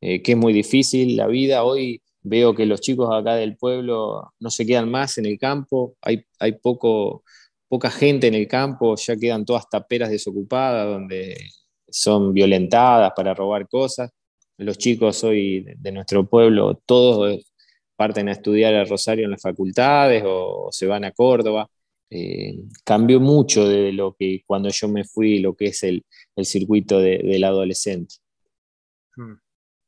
eh, 0.00 0.22
que 0.22 0.32
es 0.32 0.38
muy 0.38 0.52
difícil 0.52 1.16
la 1.16 1.26
vida. 1.26 1.64
Hoy 1.64 2.02
veo 2.22 2.54
que 2.54 2.66
los 2.66 2.80
chicos 2.80 3.08
acá 3.12 3.34
del 3.36 3.56
pueblo 3.56 4.32
no 4.38 4.50
se 4.50 4.66
quedan 4.66 4.90
más 4.90 5.18
en 5.18 5.26
el 5.26 5.38
campo, 5.38 5.96
hay, 6.02 6.24
hay 6.38 6.52
poco, 6.52 7.24
poca 7.68 7.90
gente 7.90 8.26
en 8.28 8.34
el 8.34 8.48
campo, 8.48 8.96
ya 8.96 9.16
quedan 9.16 9.44
todas 9.44 9.68
taperas 9.68 10.10
desocupadas 10.10 10.86
donde 10.86 11.36
son 11.88 12.32
violentadas 12.32 13.12
para 13.16 13.34
robar 13.34 13.68
cosas. 13.68 14.10
Los 14.58 14.78
chicos 14.78 15.24
hoy 15.24 15.64
de 15.78 15.92
nuestro 15.92 16.28
pueblo, 16.28 16.74
todos 16.86 17.40
parten 17.96 18.28
a 18.28 18.32
estudiar 18.32 18.74
a 18.74 18.84
Rosario 18.84 19.26
en 19.26 19.32
las 19.32 19.42
facultades 19.42 20.22
o 20.26 20.68
se 20.70 20.86
van 20.86 21.04
a 21.04 21.12
Córdoba. 21.12 21.68
Eh, 22.10 22.54
cambió 22.84 23.20
mucho 23.20 23.68
de 23.68 23.92
lo 23.92 24.14
que 24.18 24.42
cuando 24.46 24.68
yo 24.70 24.88
me 24.88 25.04
fui, 25.04 25.38
lo 25.38 25.54
que 25.54 25.66
es 25.66 25.82
el, 25.82 26.04
circuito 26.46 26.98
del 27.00 27.44
adolescente. 27.44 28.16
Hmm. 29.16 29.34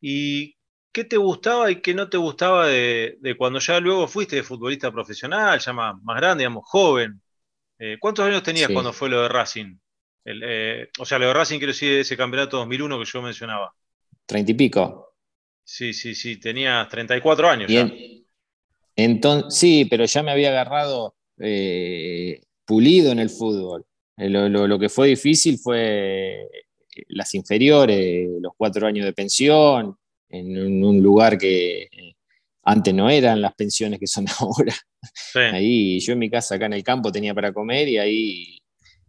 ¿Y 0.00 0.56
qué 0.92 1.04
te 1.04 1.16
gustaba 1.16 1.70
y 1.70 1.80
qué 1.80 1.94
no 1.94 2.08
te 2.08 2.16
gustaba 2.16 2.66
de, 2.66 3.18
cuando 3.38 3.58
ya 3.58 3.80
luego 3.80 4.06
fuiste 4.08 4.36
de 4.36 4.42
futbolista 4.42 4.90
profesional, 4.92 5.58
ya 5.58 5.72
más, 5.72 5.96
grande, 6.16 6.42
digamos, 6.42 6.64
joven? 6.66 7.20
Eh, 7.78 7.96
¿Cuántos 7.98 8.24
años 8.24 8.42
tenías 8.42 8.70
cuando 8.70 8.92
fue 8.92 9.08
lo 9.08 9.22
de 9.22 9.28
Racing? 9.28 9.76
Eh, 10.24 10.88
o 10.98 11.04
sea, 11.04 11.18
lo 11.18 11.26
de 11.26 11.34
Racing 11.34 11.58
quiero 11.58 11.72
decir 11.72 11.98
ese 11.98 12.16
campeonato 12.16 12.58
2001 12.58 12.98
que 12.98 13.04
yo 13.04 13.22
mencionaba. 13.22 13.72
Treinta 14.26 14.52
y 14.52 14.54
pico. 14.54 15.16
Sí, 15.64 15.92
sí, 15.92 16.14
sí, 16.14 16.38
tenías 16.38 16.88
34 16.88 17.48
años. 17.48 17.68
Bien. 17.68 18.26
Entonces, 18.96 19.58
sí, 19.58 19.86
pero 19.86 20.04
ya 20.04 20.22
me 20.22 20.30
había 20.30 20.50
agarrado 20.50 21.16
eh, 21.38 22.42
pulido 22.64 23.12
en 23.12 23.18
el 23.18 23.30
fútbol. 23.30 23.84
Lo, 24.16 24.78
que 24.78 24.88
fue 24.88 25.08
difícil 25.08 25.58
fue 25.58 26.48
las 27.08 27.34
inferiores, 27.34 28.28
los 28.40 28.52
cuatro 28.56 28.86
años 28.86 29.06
de 29.06 29.12
pensión, 29.12 29.96
en 30.28 30.84
un, 30.84 31.02
lugar 31.02 31.38
que 31.38 31.88
antes 32.64 32.94
no 32.94 33.10
eran 33.10 33.40
las 33.40 33.54
pensiones 33.54 33.98
que 33.98 34.06
son 34.06 34.26
ahora. 34.40 34.74
Ahí 35.34 35.98
yo 36.00 36.12
en 36.12 36.18
mi 36.18 36.30
casa 36.30 36.54
acá 36.54 36.66
en 36.66 36.74
el 36.74 36.84
campo 36.84 37.10
tenía 37.10 37.34
para 37.34 37.52
comer 37.52 37.88
y 37.88 37.98
ahí 37.98 38.58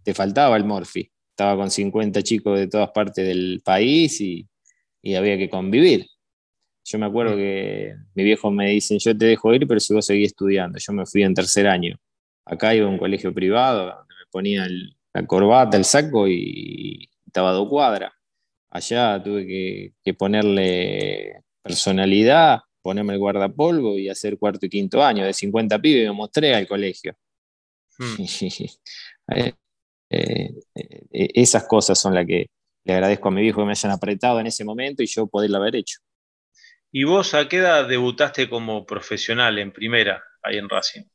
te 0.04 0.14
faltaba 0.14 0.58
el 0.58 0.66
Morphy. 0.66 1.10
Estaba 1.32 1.56
con 1.56 1.72
50 1.72 2.22
chicos 2.22 2.60
de 2.60 2.68
todas 2.68 2.92
partes 2.92 3.26
del 3.26 3.62
país 3.64 4.22
y, 4.22 4.48
había 5.16 5.38
que 5.38 5.50
convivir. 5.50 6.08
Yo 6.86 7.00
me 7.00 7.06
acuerdo 7.06 7.36
mm. 7.36 7.38
que 7.38 7.96
mi 8.16 8.24
viejo 8.24 8.52
me 8.52 8.70
dicen, 8.70 9.00
yo 9.00 9.18
te 9.18 9.26
dejo 9.26 9.54
ir, 9.54 9.68
pero 9.68 9.80
si 9.80 9.94
vos 9.94 10.06
seguís 10.06 10.28
estudiando. 10.28 10.80
Yo 10.80 10.94
me 10.94 11.06
fui 11.06 11.24
en 11.24 11.34
tercer 11.34 11.68
año. 11.68 11.98
Acá 12.46 12.76
iba 12.76 12.88
a 12.88 12.90
un 12.90 12.98
colegio 12.98 13.34
privado, 13.34 14.06
ponía 14.34 14.68
la 15.14 15.26
corbata, 15.28 15.78
el 15.78 15.86
saco 15.86 16.28
y 16.28 17.08
estaba 17.26 17.52
a 17.52 17.54
dos 17.54 17.70
cuadras. 17.70 18.12
Allá 18.72 19.22
tuve 19.24 19.94
que, 20.04 20.14
ponerle 20.16 21.44
personalidad, 21.62 22.62
ponerme 22.82 23.14
el 23.14 23.20
guardapolvo 23.20 23.98
y 23.98 24.10
hacer 24.10 24.40
cuarto 24.40 24.66
y 24.66 24.70
quinto 24.70 25.04
año. 25.04 25.24
De 25.24 25.34
50 25.34 25.80
pibes 25.80 26.08
me 26.08 26.14
mostré 26.14 26.56
al 26.56 26.68
colegio. 26.68 27.16
Mm. 28.00 28.24
Eh, 30.16 30.54
eh, 30.76 31.02
eh, 31.12 31.30
esas 31.34 31.64
cosas 31.64 31.98
son 31.98 32.14
las 32.14 32.28
que 32.28 32.46
le 32.84 32.94
agradezco 32.94 33.30
a 33.30 33.32
mi 33.32 33.42
viejo 33.42 33.62
que 33.62 33.66
me 33.66 33.72
hayan 33.72 33.92
apretado 33.92 34.40
en 34.40 34.46
ese 34.46 34.64
momento 34.64 35.02
y 35.02 35.08
yo 35.08 35.26
poderlo 35.26 35.58
haber 35.58 35.78
hecho. 35.78 35.98
¿Y 36.92 37.06
vos 37.06 37.34
a 37.34 37.48
qué 37.48 37.58
edad 37.58 37.88
debutaste 37.88 38.48
como 38.48 38.86
profesional 38.86 39.58
en 39.58 39.72
primera 39.72 40.24
ahí 40.44 40.58
en 40.58 40.70
Racing? 40.70 41.06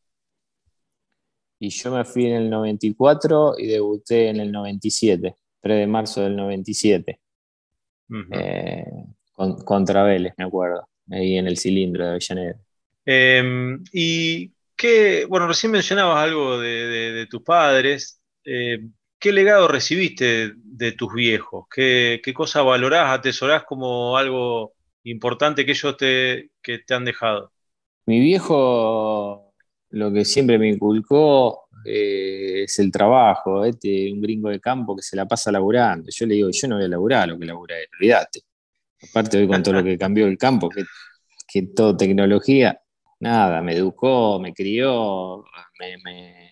Y 1.58 1.70
yo 1.70 1.92
me 1.92 2.04
fui 2.04 2.26
en 2.26 2.34
el 2.34 2.50
94 2.50 3.54
y 3.58 3.66
debuté 3.66 4.28
en 4.28 4.40
el 4.40 4.52
97, 4.52 5.36
3 5.60 5.78
de 5.78 5.86
marzo 5.86 6.22
del 6.22 6.36
97. 6.36 7.20
Eh, 8.32 8.84
contra 9.64 10.02
Vélez, 10.04 10.34
me 10.38 10.44
acuerdo, 10.44 10.88
ahí 11.10 11.36
en 11.36 11.46
el 11.46 11.58
cilindro 11.58 12.04
de 12.04 12.10
Avellaneda. 12.10 12.60
Em, 13.04 13.82
y 13.92 14.52
qué, 14.76 15.26
bueno, 15.26 15.46
recién 15.46 15.72
mencionabas 15.72 16.22
algo 16.22 16.58
de 16.58 17.26
tus 17.28 17.42
padres. 17.42 18.20
Eh, 18.44 18.78
¿qué 19.18 19.32
legado 19.32 19.68
recibiste 19.68 20.52
de 20.54 20.92
tus 20.92 21.12
viejos? 21.12 21.66
¿Qué, 21.70 22.20
qué 22.22 22.32
cosa 22.32 22.62
valorás, 22.62 23.18
atesorás 23.18 23.64
como 23.64 24.16
algo 24.16 24.74
importante 25.04 25.64
que 25.64 25.72
ellos 25.72 25.96
te, 25.96 26.50
que 26.62 26.78
te 26.78 26.94
han 26.94 27.04
dejado? 27.04 27.52
Mi 28.06 28.20
viejo 28.20 29.47
lo 29.90 30.12
que 30.12 30.24
siempre 30.24 30.58
me 30.58 30.68
inculcó 30.68 31.68
eh, 31.84 32.64
es 32.64 32.78
el 32.78 32.90
trabajo, 32.92 33.64
este, 33.64 34.12
un 34.12 34.20
gringo 34.20 34.50
de 34.50 34.60
campo 34.60 34.96
que 34.96 35.02
se 35.02 35.16
la 35.16 35.26
pasa 35.26 35.52
laburando. 35.52 36.08
Yo 36.10 36.26
le 36.26 36.34
digo, 36.34 36.50
yo 36.52 36.68
no 36.68 36.76
voy 36.76 36.84
a 36.84 36.88
laburar 36.88 37.28
lo 37.28 37.38
que 37.38 37.46
labura 37.46 37.76
olvídate. 37.94 38.40
Aparte 39.10 39.38
hoy 39.38 39.48
con 39.48 39.62
todo 39.62 39.74
lo 39.74 39.84
que 39.84 39.96
cambió 39.96 40.26
el 40.26 40.36
campo, 40.38 40.68
que, 40.68 40.84
que 41.46 41.68
todo 41.74 41.96
tecnología, 41.96 42.80
nada, 43.20 43.62
me 43.62 43.74
educó, 43.74 44.40
me 44.40 44.52
crió, 44.52 45.44
me 45.78 46.48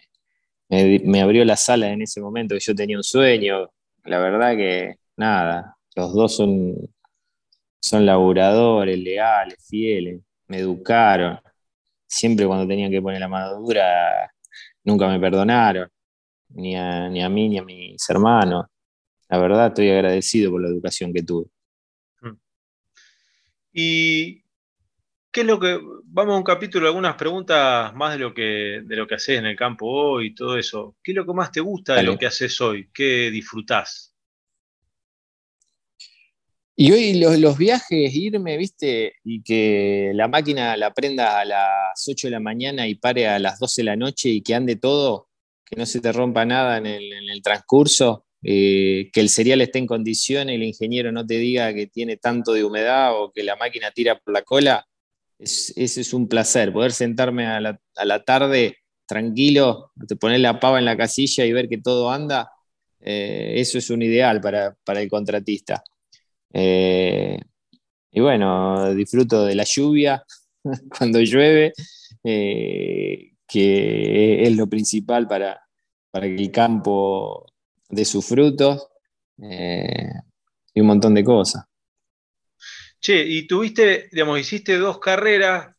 me, 0.68 1.20
abrió 1.20 1.44
la 1.44 1.56
sala 1.56 1.90
en 1.92 2.02
ese 2.02 2.20
momento 2.20 2.54
que 2.54 2.60
yo 2.60 2.74
tenía 2.74 2.96
un 2.96 3.04
sueño. 3.04 3.70
La 4.04 4.18
verdad 4.18 4.56
que 4.56 4.96
nada, 5.16 5.76
los 5.94 6.12
dos 6.14 6.36
son, 6.36 6.74
son 7.80 8.06
laburadores, 8.06 8.98
leales, 8.98 9.64
fieles, 9.68 10.20
me 10.48 10.58
educaron. 10.58 11.38
Siempre 12.06 12.46
cuando 12.46 12.66
tenían 12.66 12.90
que 12.90 13.02
poner 13.02 13.20
la 13.20 13.28
mano 13.28 13.54
dura, 13.60 14.30
nunca 14.84 15.08
me 15.08 15.18
perdonaron, 15.20 15.90
ni 16.50 16.76
a, 16.76 17.08
ni 17.08 17.22
a 17.22 17.28
mí 17.28 17.48
ni 17.48 17.58
a 17.58 17.64
mis 17.64 18.08
hermanos. 18.08 18.66
La 19.28 19.38
verdad 19.38 19.68
estoy 19.68 19.90
agradecido 19.90 20.52
por 20.52 20.62
la 20.62 20.68
educación 20.68 21.12
que 21.12 21.22
tuve. 21.22 21.46
Y 23.72 24.46
¿Qué 25.36 25.42
es 25.42 25.46
lo 25.46 25.60
que, 25.60 25.78
vamos 26.04 26.34
a 26.34 26.38
un 26.38 26.42
capítulo, 26.42 26.86
algunas 26.86 27.14
preguntas 27.14 27.94
más 27.94 28.14
de 28.14 28.18
lo 28.18 28.32
que, 28.32 28.80
de 28.82 28.96
lo 28.96 29.06
que 29.06 29.16
haces 29.16 29.38
en 29.38 29.44
el 29.44 29.54
campo 29.54 29.84
hoy 29.84 30.28
y 30.28 30.34
todo 30.34 30.56
eso. 30.56 30.96
¿Qué 31.02 31.12
es 31.12 31.16
lo 31.16 31.26
que 31.26 31.34
más 31.34 31.52
te 31.52 31.60
gusta 31.60 31.94
de 31.96 32.04
lo 32.04 32.16
que 32.16 32.24
haces 32.24 32.58
hoy? 32.62 32.88
¿Qué 32.90 33.30
disfrutás? 33.30 34.15
Y 36.78 36.92
hoy 36.92 37.14
los, 37.14 37.56
viajes, 37.56 38.14
irme, 38.14 38.58
viste, 38.58 39.14
y 39.24 39.42
que 39.42 40.12
la 40.14 40.28
máquina 40.28 40.76
la 40.76 40.92
prenda 40.92 41.40
a 41.40 41.44
las 41.46 42.06
8 42.06 42.26
de 42.26 42.32
la 42.32 42.40
mañana 42.40 42.86
y 42.86 42.96
pare 42.96 43.26
a 43.28 43.38
las 43.38 43.58
12 43.58 43.80
de 43.80 43.86
la 43.86 43.96
noche 43.96 44.28
y 44.28 44.42
que 44.42 44.54
ande 44.54 44.76
todo, 44.76 45.28
que 45.64 45.76
no 45.76 45.86
se 45.86 46.00
te 46.00 46.12
rompa 46.12 46.44
nada 46.44 46.76
en 46.76 46.86
el, 46.86 47.40
transcurso, 47.42 48.26
eh, 48.42 49.08
que 49.10 49.20
el 49.20 49.30
cereal 49.30 49.62
esté 49.62 49.78
en 49.78 49.86
condiciones 49.86 50.52
y 50.52 50.56
el 50.56 50.64
ingeniero 50.64 51.12
no 51.12 51.26
te 51.26 51.38
diga 51.38 51.72
que 51.72 51.86
tiene 51.86 52.18
tanto 52.18 52.52
de 52.52 52.62
humedad 52.62 53.18
o 53.18 53.32
que 53.32 53.42
la 53.42 53.56
máquina 53.56 53.90
tira 53.90 54.18
por 54.18 54.34
la 54.34 54.42
cola, 54.42 54.86
ese 55.38 56.00
es 56.00 56.12
un 56.12 56.28
placer, 56.28 56.74
poder 56.74 56.92
sentarme 56.92 57.46
a 57.46 57.58
la, 57.60 58.24
tarde 58.24 58.76
tranquilo, 59.06 59.92
poner 60.20 60.40
la 60.40 60.60
pava 60.60 60.78
en 60.78 60.84
la 60.84 60.96
casilla 60.96 61.46
y 61.46 61.52
ver 61.52 61.68
que 61.70 61.78
todo 61.78 62.10
anda, 62.10 62.50
eh, 63.00 63.54
eso 63.56 63.78
es 63.78 63.88
un 63.88 64.02
ideal 64.02 64.40
para, 64.42 64.76
el 65.00 65.08
contratista. 65.08 65.82
Eh, 66.58 67.38
y 68.12 68.20
bueno, 68.20 68.94
disfruto 68.94 69.44
de 69.44 69.54
la 69.54 69.64
lluvia 69.64 70.24
cuando 70.98 71.20
llueve, 71.20 71.74
eh, 72.24 73.32
que 73.46 74.42
es 74.42 74.56
lo 74.56 74.66
principal 74.66 75.28
para, 75.28 75.60
para 76.10 76.26
que 76.26 76.36
el 76.36 76.50
campo 76.50 77.44
dé 77.90 78.06
sus 78.06 78.26
frutos 78.26 78.88
eh, 79.42 80.12
y 80.72 80.80
un 80.80 80.86
montón 80.86 81.12
de 81.12 81.24
cosas. 81.24 81.66
Che, 82.98 83.22
y 83.22 83.46
tuviste, 83.46 84.08
digamos, 84.10 84.40
hiciste 84.40 84.78
dos 84.78 84.98
carreras, 84.98 85.76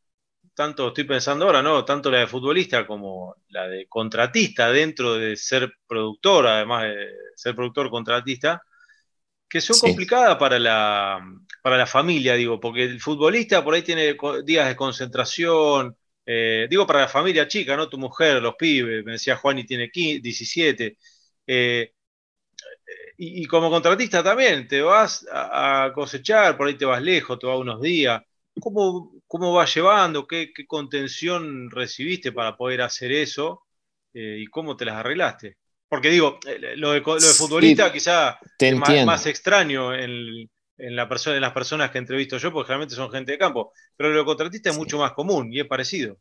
tanto 0.54 0.90
estoy 0.90 1.06
pensando 1.06 1.46
ahora, 1.46 1.64
¿no? 1.64 1.84
Tanto 1.84 2.12
la 2.12 2.20
de 2.20 2.28
futbolista 2.28 2.86
como 2.86 3.38
la 3.50 3.68
de 3.68 3.88
contratista 3.88 4.72
dentro 4.72 5.16
de 5.16 5.36
ser 5.36 5.74
productor, 5.88 6.46
además 6.46 6.84
de 6.84 7.08
ser 7.36 7.56
productor 7.56 7.90
contratista, 7.90 8.62
que 9.50 9.62
son 9.62 9.80
complicadas 9.80 10.38
para 10.38 10.60
la, 10.60 11.20
para 11.62 11.78
la 11.78 11.86
familia, 11.86 12.34
digo, 12.36 12.60
porque 12.60 12.84
el 12.84 13.00
futbolista 13.00 13.64
por 13.64 13.74
ahí 13.74 13.82
tiene 13.82 14.18
días 14.44 14.68
de 14.68 14.76
concentración, 14.76 15.96
eh, 16.26 16.68
digo 16.70 16.86
para 16.86 17.02
la 17.02 17.08
familia 17.08 17.48
chica, 17.48 17.78
¿no? 17.78 17.88
Tu 17.88 17.98
mujer, 17.98 18.42
los 18.42 18.56
pibes, 18.56 19.06
me 19.06 19.14
decía 19.14 19.38
Juan 19.38 19.60
y 19.60 19.66
tiene 19.66 19.90
17. 19.94 20.98
Eh, 21.48 21.94
y, 23.18 23.46
como 23.48 23.70
contratista 23.72 24.24
también, 24.24 24.68
te 24.68 24.82
vas 24.82 25.26
a, 25.32 25.92
cosechar, 25.96 26.56
por 26.56 26.68
ahí 26.68 26.76
te 26.76 26.86
vas 26.86 27.02
lejos, 27.02 27.40
te 27.40 27.48
vas 27.48 27.58
unos 27.58 27.82
días. 27.82 28.22
¿Cómo, 28.60 29.12
cómo 29.26 29.54
vas 29.54 29.74
llevando? 29.74 30.28
¿Qué, 30.28 30.52
contención 30.68 31.72
recibiste 31.72 32.32
para 32.32 32.56
poder 32.56 32.82
hacer 32.82 33.12
eso? 33.12 33.64
Eh, 34.14 34.38
¿Y 34.40 34.48
cómo 34.48 34.76
te 34.78 34.86
las 34.86 34.96
arreglaste? 34.98 35.58
Porque 35.90 36.10
digo, 36.10 36.40
lo 36.76 36.92
de, 36.92 37.02
futbolista 37.02 37.92
quizá 37.92 38.40
es 38.60 39.06
más, 39.06 39.26
extraño 39.26 39.94
en, 39.94 40.50
la 40.78 41.08
persona, 41.08 41.38
en 41.38 41.42
las 41.42 41.54
personas 41.54 41.92
que 41.92 41.98
entrevisto 41.98 42.38
yo, 42.38 42.52
porque 42.52 42.70
realmente 42.70 42.96
son 42.96 43.10
gente 43.10 43.32
de 43.32 43.38
campo. 43.38 43.72
Pero 43.96 44.10
lo 44.10 44.20
de 44.20 44.26
contratista 44.26 44.70
es 44.70 44.78
mucho 44.78 44.98
más 44.98 45.14
común 45.14 45.52
y 45.52 45.62
es 45.62 45.68
parecido. 45.68 46.18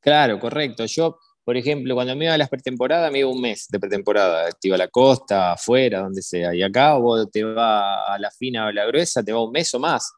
Claro, 0.00 0.38
correcto. 0.38 0.84
Yo, 0.84 1.18
por 1.42 1.56
ejemplo, 1.56 1.94
cuando 1.94 2.14
me 2.14 2.26
iba 2.26 2.34
a 2.34 2.38
las 2.38 2.50
pretemporadas, 2.50 3.10
me 3.10 3.20
iba 3.20 3.30
un 3.30 3.40
mes 3.40 3.66
de 3.70 3.80
pretemporada. 3.80 4.50
Te 4.52 4.68
iba 4.68 4.74
a 4.74 4.78
la 4.78 4.88
costa, 4.88 5.52
afuera, 5.52 6.00
donde 6.00 6.20
sea. 6.20 6.54
Y 6.54 6.62
acá 6.62 6.94
vos 6.94 7.30
te 7.30 7.42
va 7.42 8.04
a 8.04 8.18
la 8.18 8.30
fina 8.30 8.66
o 8.66 8.68
a 8.68 8.72
la 8.72 8.84
gruesa, 8.84 9.22
te 9.22 9.32
va 9.32 9.42
un 9.42 9.52
mes 9.52 9.72
o 9.72 9.78
más. 9.78 10.12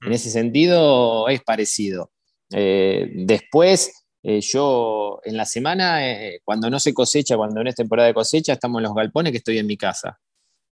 En 0.00 0.10
mm. 0.10 0.12
ese 0.12 0.30
sentido 0.30 1.28
es 1.28 1.40
parecido. 1.42 2.10
Eh, 2.50 3.08
después, 3.14 4.01
eh, 4.22 4.40
yo 4.40 5.20
en 5.24 5.36
la 5.36 5.44
semana, 5.44 6.08
eh, 6.08 6.40
cuando 6.44 6.70
no 6.70 6.78
se 6.78 6.94
cosecha, 6.94 7.36
cuando 7.36 7.62
no 7.62 7.68
es 7.68 7.74
temporada 7.74 8.08
de 8.08 8.14
cosecha, 8.14 8.52
estamos 8.52 8.78
en 8.78 8.84
los 8.84 8.94
galpones 8.94 9.32
que 9.32 9.38
estoy 9.38 9.58
en 9.58 9.66
mi 9.66 9.76
casa. 9.76 10.18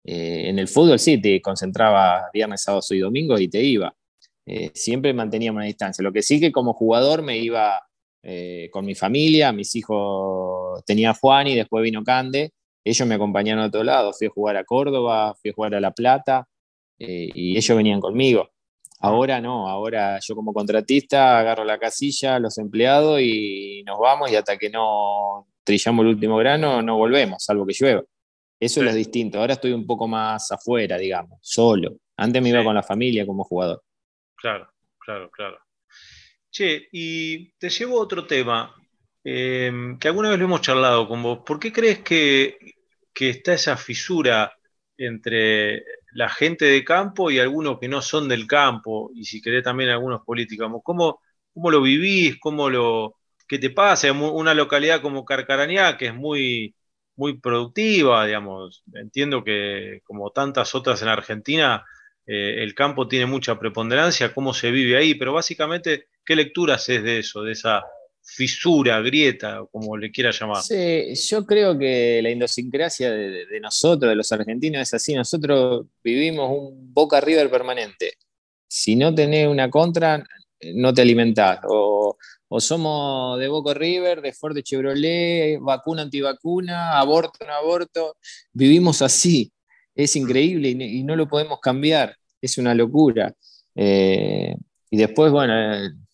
en 0.04 0.58
el 0.58 0.68
fútbol 0.68 0.98
sí, 0.98 1.20
te 1.20 1.40
concentraba 1.42 2.30
viernes, 2.32 2.62
sábado 2.62 2.82
y 2.90 2.98
domingo 3.00 3.38
y 3.38 3.48
te 3.48 3.62
iba. 3.62 3.94
siempre 4.74 5.12
manteníamos 5.14 5.58
una 5.58 5.66
distancia. 5.66 6.02
Lo 6.02 6.12
que 6.12 6.22
sí 6.22 6.40
que 6.40 6.52
como 6.52 6.72
jugador 6.74 7.22
me 7.22 7.38
iba 7.38 7.80
con 8.72 8.84
mi 8.84 8.94
familia, 8.94 9.52
mis 9.52 9.74
hijos, 9.76 10.84
tenía 10.86 11.14
Juan 11.14 11.48
y 11.48 11.56
después 11.56 11.82
vino 11.82 12.04
Cande. 12.04 12.52
Ellos 12.84 13.06
me 13.08 13.16
acompañaron 13.16 13.62
a 13.64 13.66
otro 13.68 13.84
lado. 13.84 14.12
Fui 14.12 14.28
a 14.28 14.30
jugar 14.30 14.56
a 14.56 14.64
Córdoba, 14.64 15.34
fui 15.40 15.50
a 15.50 15.54
jugar 15.54 15.74
a 15.74 15.80
La 15.80 15.92
Plata 15.92 16.48
y 16.98 17.56
ellos 17.56 17.76
venían 17.76 18.00
conmigo. 18.00 18.50
Ahora 19.02 19.40
no, 19.40 19.66
ahora 19.66 20.18
yo 20.20 20.34
como 20.34 20.52
contratista 20.52 21.38
agarro 21.38 21.64
la 21.64 21.78
casilla, 21.78 22.38
los 22.38 22.58
empleados 22.58 23.20
y 23.22 23.82
nos 23.86 23.98
vamos 23.98 24.30
y 24.30 24.36
hasta 24.36 24.58
que 24.58 24.68
no 24.68 25.46
trillamos 25.64 26.04
el 26.04 26.12
último 26.12 26.36
grano 26.36 26.82
no 26.82 26.96
volvemos, 26.98 27.42
salvo 27.42 27.66
que 27.66 27.74
llueva. 27.78 28.02
Eso 28.60 28.80
es 28.80 28.86
lo 28.86 28.92
distinto. 28.92 29.38
Ahora 29.38 29.54
estoy 29.54 29.72
un 29.72 29.86
poco 29.86 30.06
más 30.06 30.52
afuera, 30.52 30.98
digamos, 30.98 31.38
solo. 31.40 31.96
Antes 32.18 32.42
me 32.42 32.50
iba 32.50 32.62
con 32.62 32.74
la 32.74 32.82
familia 32.82 33.24
como 33.24 33.42
jugador. 33.44 33.82
Claro, 34.36 34.70
claro, 34.98 35.30
claro. 35.30 35.58
Che, 36.50 36.88
y 36.92 37.52
te 37.52 37.70
llevo 37.70 37.98
a 37.98 38.02
otro 38.02 38.26
tema, 38.26 38.74
em, 39.24 39.98
que 39.98 40.08
alguna 40.08 40.28
vez 40.28 40.38
lo 40.38 40.44
hemos 40.44 40.60
charlado 40.60 41.08
con 41.08 41.22
vos. 41.22 41.38
¿Por 41.46 41.58
qué 41.58 41.72
crees 41.72 42.00
que, 42.00 42.58
que 43.14 43.30
está 43.30 43.54
esa 43.54 43.78
fisura 43.78 44.52
entre 44.98 45.82
la 46.12 46.28
gente 46.28 46.64
de 46.66 46.84
campo 46.84 47.30
y 47.30 47.38
algunos 47.38 47.78
que 47.78 47.88
no 47.88 48.02
son 48.02 48.28
del 48.28 48.46
campo, 48.46 49.10
y 49.14 49.24
si 49.24 49.40
querés 49.42 49.64
también 49.64 49.90
algunos 49.90 50.22
políticos. 50.24 50.70
¿Cómo, 50.82 51.20
cómo 51.54 51.70
lo 51.70 51.82
vivís? 51.82 52.38
¿Cómo 52.40 52.70
lo, 52.70 53.16
¿Qué 53.50 53.58
te 53.58 53.70
pasa? 53.70 54.12
Una 54.12 54.54
localidad 54.54 55.02
como 55.02 55.24
Carcarañá, 55.24 55.98
que 55.98 56.06
es 56.06 56.14
muy, 56.14 56.74
muy 57.16 57.40
productiva, 57.40 58.24
digamos. 58.24 58.84
Entiendo 58.94 59.42
que 59.44 60.02
como 60.04 60.30
tantas 60.30 60.74
otras 60.74 61.02
en 61.02 61.08
Argentina, 61.08 61.84
eh, 62.26 62.62
el 62.62 62.74
campo 62.76 63.08
tiene 63.08 63.26
mucha 63.26 63.58
preponderancia, 63.58 64.32
cómo 64.32 64.54
se 64.54 64.70
vive 64.70 64.96
ahí, 64.96 65.14
pero 65.16 65.32
básicamente, 65.32 66.08
¿qué 66.24 66.36
lecturas 66.36 66.88
es 66.90 67.02
de 67.02 67.18
eso, 67.18 67.42
de 67.42 67.52
esa 67.52 67.84
fisura, 68.22 69.00
grieta, 69.00 69.64
como 69.70 69.96
le 69.96 70.10
quiera 70.10 70.30
llamar. 70.30 70.62
Sí, 70.62 71.14
yo 71.14 71.44
creo 71.44 71.76
que 71.78 72.20
la 72.22 72.30
idiosincrasia 72.30 73.10
de, 73.10 73.60
nosotros, 73.60 74.08
de 74.08 74.16
los 74.16 74.30
argentinos, 74.32 74.82
es 74.82 74.94
así. 74.94 75.14
Nosotros 75.14 75.86
vivimos 76.02 76.50
un 76.50 76.92
Boca 76.92 77.20
River 77.20 77.50
permanente. 77.50 78.14
Si 78.68 78.94
no 78.96 79.14
tenés 79.14 79.48
una 79.48 79.68
contra, 79.68 80.24
no 80.74 80.94
te 80.94 81.02
alimentás. 81.02 81.60
O, 81.68 82.16
somos 82.58 83.38
de 83.38 83.48
Boca 83.48 83.74
River, 83.74 84.20
de 84.22 84.32
Ford 84.32 84.54
de 84.54 84.62
Chevrolet, 84.62 85.58
vacuna 85.60 86.02
antivacuna, 86.02 86.98
aborto 86.98 87.44
no 87.46 87.52
aborto. 87.52 88.16
Vivimos 88.52 89.02
así. 89.02 89.52
Es 89.94 90.16
increíble 90.16 90.70
y, 90.70 91.02
no 91.02 91.16
lo 91.16 91.28
podemos 91.28 91.60
cambiar. 91.60 92.16
Es 92.40 92.58
una 92.58 92.74
locura. 92.74 93.34
Eh, 93.74 94.56
y 94.90 94.96
después, 94.96 95.30
bueno, 95.30 95.54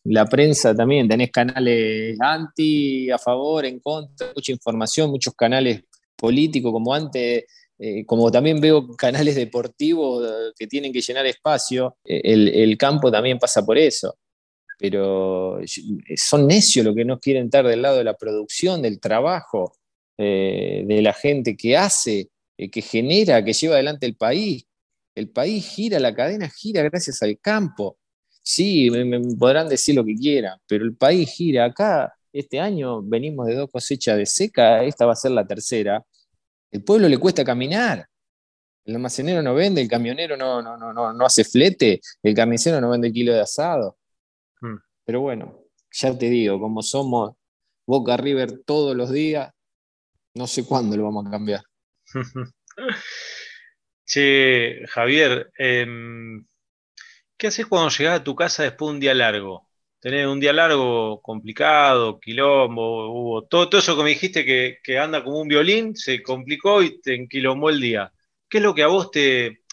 la 0.09 0.27
prensa 0.27 0.75
también, 0.75 1.09
tenés 1.09 1.31
canales 1.31 2.17
anti, 2.21 3.11
a 3.11 3.19
favor, 3.19 3.65
en 3.65 3.81
contra, 3.81 4.33
mucha 4.35 4.53
información, 4.53 5.11
muchos 5.11 5.35
canales 5.35 5.83
políticos 6.17 6.73
como 6.73 6.95
antes, 6.95 7.45
eh, 7.79 8.07
como 8.07 8.31
también 8.31 8.61
veo 8.61 8.89
canales 8.97 9.35
deportivos 9.35 10.25
eh, 10.25 10.53
que 10.59 10.67
tienen 10.67 10.93
que 10.93 11.01
llenar 11.01 11.27
espacio, 11.27 11.97
eh, 12.05 12.21
el, 12.25 12.79
campo 12.79 13.11
también 13.11 13.39
pasa 13.39 13.65
por 13.65 13.79
eso. 13.79 14.17
Pero 14.79 15.59
son 16.17 16.47
necios 16.47 16.85
los 16.85 16.95
que 16.95 17.05
no 17.05 17.19
quieren 17.19 17.47
estar 17.47 17.67
del 17.67 17.81
lado 17.81 17.97
de 17.97 18.05
la 18.05 18.15
producción, 18.15 18.83
del 18.83 19.01
trabajo, 19.01 19.73
de 20.19 21.01
la 21.03 21.15
gente 21.15 21.57
que 21.57 21.79
hace, 21.79 22.29
que 22.59 22.83
genera, 22.83 23.43
que 23.43 23.55
lleva 23.55 23.77
adelante 23.77 24.05
el 24.05 24.17
país. 24.17 24.67
El 25.15 25.31
país 25.31 25.67
gira, 25.67 25.99
la 25.99 26.15
cadena 26.15 26.51
gira 26.51 26.83
gracias 26.83 27.23
al 27.23 27.39
campo. 27.41 27.97
Sí, 28.49 28.91
me, 28.93 29.21
podrán 29.37 29.69
decir 29.69 29.97
lo 29.97 30.05
que 30.05 30.15
quieran, 30.15 30.57
pero 30.69 30.85
el 30.85 30.97
país 30.97 31.29
gira. 31.31 31.65
Acá, 31.65 32.15
este 32.33 32.61
año 32.61 33.03
venimos 33.03 33.49
de 33.49 33.57
dos 33.57 33.69
cosechas 33.69 34.17
de 34.17 34.25
seca, 34.25 34.85
esta 34.85 35.05
va 35.05 35.15
a 35.15 35.17
ser 35.17 35.33
la 35.33 35.45
tercera. 35.45 36.05
El 36.71 36.85
pueblo 36.85 37.09
le 37.09 37.19
cuesta 37.19 37.45
caminar. 37.45 38.07
El 38.85 38.95
almacenero 38.95 39.43
no 39.43 39.53
vende, 39.53 39.83
el 39.83 39.89
camionero 39.89 40.37
no, 40.37 40.63
no, 40.63 40.77
no, 40.77 41.13
no, 41.13 41.27
hace 41.27 41.43
flete, 41.43 42.01
el 42.23 42.35
camisero 42.37 42.81
no 42.81 42.91
vende 42.91 43.13
kilo 43.13 43.33
de 43.33 43.41
asado. 43.41 43.99
Hmm. 44.61 44.77
Pero 45.05 45.23
bueno, 45.23 45.65
ya 45.91 46.17
te 46.17 46.31
digo, 46.31 46.61
como 46.61 46.83
somos 46.83 47.35
Boca 47.85 48.17
River 48.17 48.63
todos 48.65 48.95
los 48.97 49.11
días, 49.11 49.51
no 50.35 50.47
sé 50.47 50.65
cuándo 50.65 50.97
lo 50.97 51.03
vamos 51.03 51.27
a 51.27 51.31
cambiar. 51.31 51.63
Sí, 54.09 54.71
Javier, 54.91 55.51
em, 55.59 56.47
¿Qué 57.37 57.49
haces 57.49 57.67
cuando 57.67 57.91
llegás 57.91 58.21
a 58.21 58.25
tu 58.25 58.35
casa 58.35 58.63
después 58.63 58.89
de 58.89 58.95
un 58.95 59.01
día 59.01 59.15
largo? 59.15 59.69
Tenés 60.01 60.27
un 60.27 60.41
día 60.41 60.53
largo 60.53 61.21
complicado, 61.21 62.19
quilombo, 62.19 63.11
hubo 63.11 63.45
todo, 63.45 63.69
todo 63.69 63.81
eso 63.81 63.97
que 63.97 64.05
me 64.05 64.11
dijiste 64.11 64.45
que, 64.45 64.99
anda 64.99 65.23
como 65.23 65.41
un 65.41 65.49
violín, 65.49 65.97
se 65.97 66.23
complicó 66.23 66.83
y 66.83 67.01
te 67.01 67.15
enquilombó 67.15 67.71
el 67.71 67.81
día. 67.81 68.13
¿Qué 68.49 68.59
es 68.59 68.65
lo 68.65 68.75
que 68.75 68.85
a 68.85 68.87
vos 68.87 69.11
te, 69.11 69.65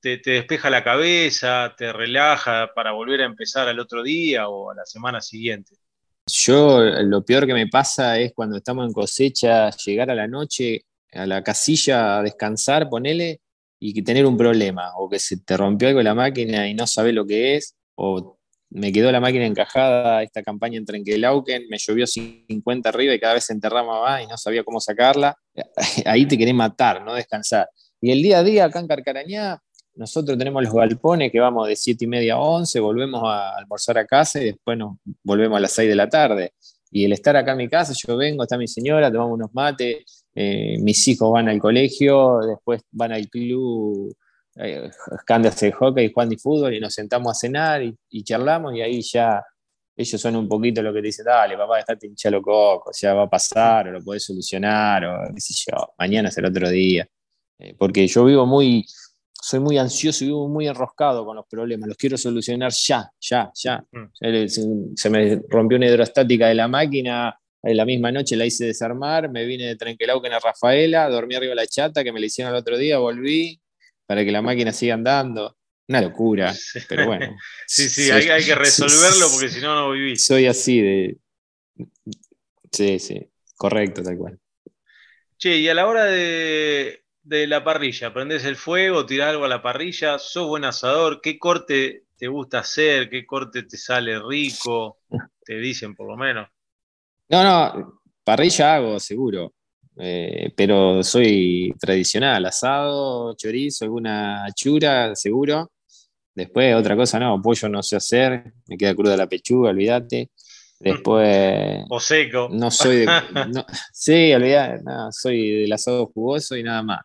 te, 0.00 0.20
despeja 0.24 0.70
la 0.70 0.84
cabeza, 0.84 1.74
te 1.76 1.92
relaja 1.92 2.70
para 2.74 2.92
volver 2.92 3.22
a 3.22 3.26
empezar 3.26 3.66
al 3.66 3.80
otro 3.80 4.02
día 4.02 4.48
o 4.48 4.70
a 4.70 4.74
la 4.74 4.84
semana 4.84 5.20
siguiente? 5.20 5.74
Yo 6.26 6.80
lo 6.80 7.24
peor 7.24 7.46
que 7.46 7.54
me 7.54 7.66
pasa 7.66 8.18
es 8.18 8.32
cuando 8.34 8.58
estamos 8.58 8.86
en 8.86 8.92
cosecha, 8.92 9.70
llegar 9.70 10.10
a 10.10 10.14
la 10.14 10.28
noche 10.28 10.84
a 11.12 11.26
la 11.26 11.42
casilla 11.42 12.18
a 12.18 12.22
descansar, 12.22 12.88
ponele, 12.88 13.40
y 13.80 14.02
tener 14.02 14.26
un 14.26 14.36
problema, 14.36 14.92
o 14.96 15.08
que 15.08 15.18
se 15.18 15.36
te 15.38 15.56
rompió 15.56 15.88
algo 15.88 16.02
la 16.02 16.14
máquina 16.14 16.68
y 16.68 16.74
no 16.74 16.86
sabes 16.86 17.14
lo 17.14 17.26
que 17.26 17.56
es, 17.56 17.76
o 17.94 18.38
me 18.70 18.92
quedó 18.92 19.10
la 19.10 19.20
máquina 19.20 19.46
encajada, 19.46 20.22
esta 20.22 20.42
campaña 20.42 20.78
en 20.78 20.84
Trenquelauken, 20.84 21.68
me 21.70 21.78
llovió 21.78 22.06
50 22.06 22.88
arriba 22.88 23.14
y 23.14 23.20
cada 23.20 23.34
vez 23.34 23.44
se 23.44 23.52
enterraba 23.52 24.00
más 24.02 24.22
y 24.22 24.26
no 24.26 24.36
sabía 24.36 24.64
cómo 24.64 24.80
sacarla, 24.80 25.36
ahí 26.04 26.26
te 26.26 26.36
querés 26.36 26.54
matar, 26.54 27.04
no 27.04 27.14
descansar. 27.14 27.68
Y 28.00 28.10
el 28.10 28.22
día 28.22 28.38
a 28.38 28.42
día 28.42 28.64
acá 28.66 28.80
en 28.80 28.86
Carcarañá, 28.86 29.60
nosotros 29.94 30.38
tenemos 30.38 30.62
los 30.62 30.72
galpones 30.72 31.32
que 31.32 31.40
vamos 31.40 31.66
de 31.66 31.74
7 31.74 32.04
y 32.04 32.08
media 32.08 32.34
a 32.34 32.38
11, 32.38 32.78
volvemos 32.78 33.22
a 33.24 33.56
almorzar 33.56 33.98
a 33.98 34.06
casa 34.06 34.40
y 34.40 34.44
después 34.44 34.78
nos 34.78 34.96
volvemos 35.24 35.56
a 35.56 35.60
las 35.60 35.72
6 35.72 35.88
de 35.88 35.96
la 35.96 36.08
tarde. 36.08 36.52
Y 36.90 37.04
el 37.04 37.12
estar 37.12 37.36
acá 37.36 37.52
en 37.52 37.58
mi 37.58 37.68
casa, 37.68 37.92
yo 38.06 38.16
vengo, 38.16 38.44
está 38.44 38.56
mi 38.56 38.68
señora, 38.68 39.10
tomamos 39.10 39.34
unos 39.34 39.52
mates, 39.52 40.17
eh, 40.34 40.76
mis 40.80 41.06
hijos 41.08 41.32
van 41.32 41.48
al 41.48 41.58
colegio, 41.58 42.40
después 42.40 42.82
van 42.92 43.12
al 43.12 43.28
club, 43.28 44.14
eh, 44.56 44.90
hace 45.26 45.72
hockey, 45.72 46.12
Juan 46.12 46.28
de 46.28 46.38
fútbol 46.38 46.74
y 46.74 46.80
nos 46.80 46.94
sentamos 46.94 47.30
a 47.30 47.34
cenar 47.34 47.82
y, 47.82 48.22
charlamos 48.24 48.74
y 48.74 48.82
ahí 48.82 49.02
ya 49.02 49.42
ellos 49.96 50.20
son 50.20 50.36
un 50.36 50.48
poquito 50.48 50.80
lo 50.80 50.92
que 50.92 51.00
te 51.00 51.06
dicen, 51.06 51.24
dale, 51.24 51.56
papá, 51.56 51.78
dejate 51.78 52.06
hinchar 52.06 52.32
los 52.32 52.42
cocos, 52.42 52.96
ya 53.00 53.14
va 53.14 53.24
a 53.24 53.30
pasar, 53.30 53.88
o 53.88 53.92
lo 53.92 54.00
podés 54.00 54.24
solucionar, 54.24 55.04
o 55.04 55.34
qué 55.34 55.40
sé 55.40 55.54
yo, 55.66 55.92
mañana 55.98 56.30
será 56.30 56.48
otro 56.48 56.70
día. 56.70 57.04
Eh, 57.58 57.74
porque 57.76 58.06
yo 58.06 58.24
vivo 58.24 58.46
muy, 58.46 58.86
soy 59.32 59.58
muy 59.58 59.76
ansioso 59.76 60.24
y 60.24 60.28
vivo 60.28 60.48
muy 60.48 60.68
enroscado 60.68 61.26
con 61.26 61.36
los 61.36 61.46
problemas, 61.46 61.88
los 61.88 61.96
quiero 61.96 62.16
solucionar 62.16 62.70
ya, 62.72 63.10
ya, 63.20 63.50
ya. 63.54 63.84
Mm. 63.90 64.94
Se, 64.94 65.10
me 65.10 65.42
rompió 65.48 65.76
una 65.76 65.86
hidrostática 65.86 66.46
de 66.46 66.54
la 66.54 66.68
máquina, 66.68 67.36
en 67.62 67.76
la 67.76 67.84
misma 67.84 68.12
noche 68.12 68.36
la 68.36 68.46
hice 68.46 68.66
desarmar, 68.66 69.30
me 69.30 69.44
vine 69.44 69.64
de 69.64 69.76
Trenquelauquen 69.76 70.32
a 70.32 70.38
Rafaela, 70.38 71.08
dormí 71.08 71.34
arriba 71.34 71.50
de 71.50 71.56
la 71.56 71.66
chata 71.66 72.04
que 72.04 72.12
me 72.12 72.20
la 72.20 72.26
hicieron 72.26 72.54
el 72.54 72.60
otro 72.60 72.78
día, 72.78 72.98
volví 72.98 73.60
para 74.06 74.24
que 74.24 74.32
la 74.32 74.42
máquina 74.42 74.72
siga 74.72 74.94
andando. 74.94 75.56
Una 75.88 76.02
locura, 76.02 76.54
pero 76.88 77.06
bueno. 77.06 77.36
sí, 77.66 77.88
sí, 77.88 78.10
hay, 78.10 78.44
que 78.44 78.54
resolverlo 78.54 79.30
porque 79.30 79.48
si 79.48 79.60
no, 79.60 79.74
no 79.74 79.90
vivís. 79.90 80.24
Soy 80.24 80.46
así 80.46 80.80
de. 80.80 81.16
Sí, 82.70 82.98
sí, 82.98 83.30
correcto, 83.56 84.02
tal 84.02 84.16
cual. 84.18 84.38
Che, 85.38 85.56
y 85.56 85.68
a 85.68 85.74
la 85.74 85.86
hora 85.86 86.04
de, 86.04 87.04
la 87.22 87.64
parrilla, 87.64 88.12
¿prendés 88.12 88.44
el 88.44 88.56
fuego, 88.56 89.06
tirás 89.06 89.30
algo 89.30 89.44
a 89.44 89.48
la 89.48 89.62
parrilla? 89.62 90.18
¿Sos 90.18 90.48
buen 90.48 90.64
asador? 90.64 91.20
¿Qué 91.22 91.38
corte 91.38 92.04
te 92.16 92.28
gusta 92.28 92.58
hacer? 92.58 93.08
¿Qué 93.08 93.24
corte 93.24 93.62
te 93.62 93.76
sale 93.76 94.18
rico? 94.20 94.98
Te 95.44 95.58
dicen 95.58 95.94
por 95.94 96.08
lo 96.08 96.16
menos. 96.16 96.46
No, 97.30 97.42
no, 97.44 98.00
parrilla 98.24 98.76
hago, 98.76 98.98
seguro. 98.98 99.52
Eh, 100.00 100.52
pero 100.56 101.02
soy 101.02 101.74
tradicional, 101.78 102.46
asado, 102.46 103.34
chorizo, 103.34 103.84
alguna 103.84 104.46
chura, 104.54 105.14
seguro. 105.14 105.72
Después, 106.34 106.74
otra 106.74 106.94
cosa, 106.94 107.18
no, 107.18 107.42
pollo 107.42 107.68
no 107.68 107.82
sé 107.82 107.96
hacer, 107.96 108.52
me 108.66 108.76
queda 108.76 108.94
cruda 108.94 109.16
la 109.16 109.28
pechuga, 109.28 109.70
olvídate. 109.70 110.30
Después. 110.78 111.84
O 111.90 111.98
seco. 111.98 112.48
No 112.52 112.70
soy 112.70 112.98
de. 112.98 113.06
sí, 113.92 114.32
olvídate, 114.32 114.82
no, 114.84 115.10
soy 115.10 115.62
del 115.62 115.72
asado 115.72 116.06
jugoso 116.06 116.56
y 116.56 116.62
nada 116.62 116.82
más. 116.82 117.00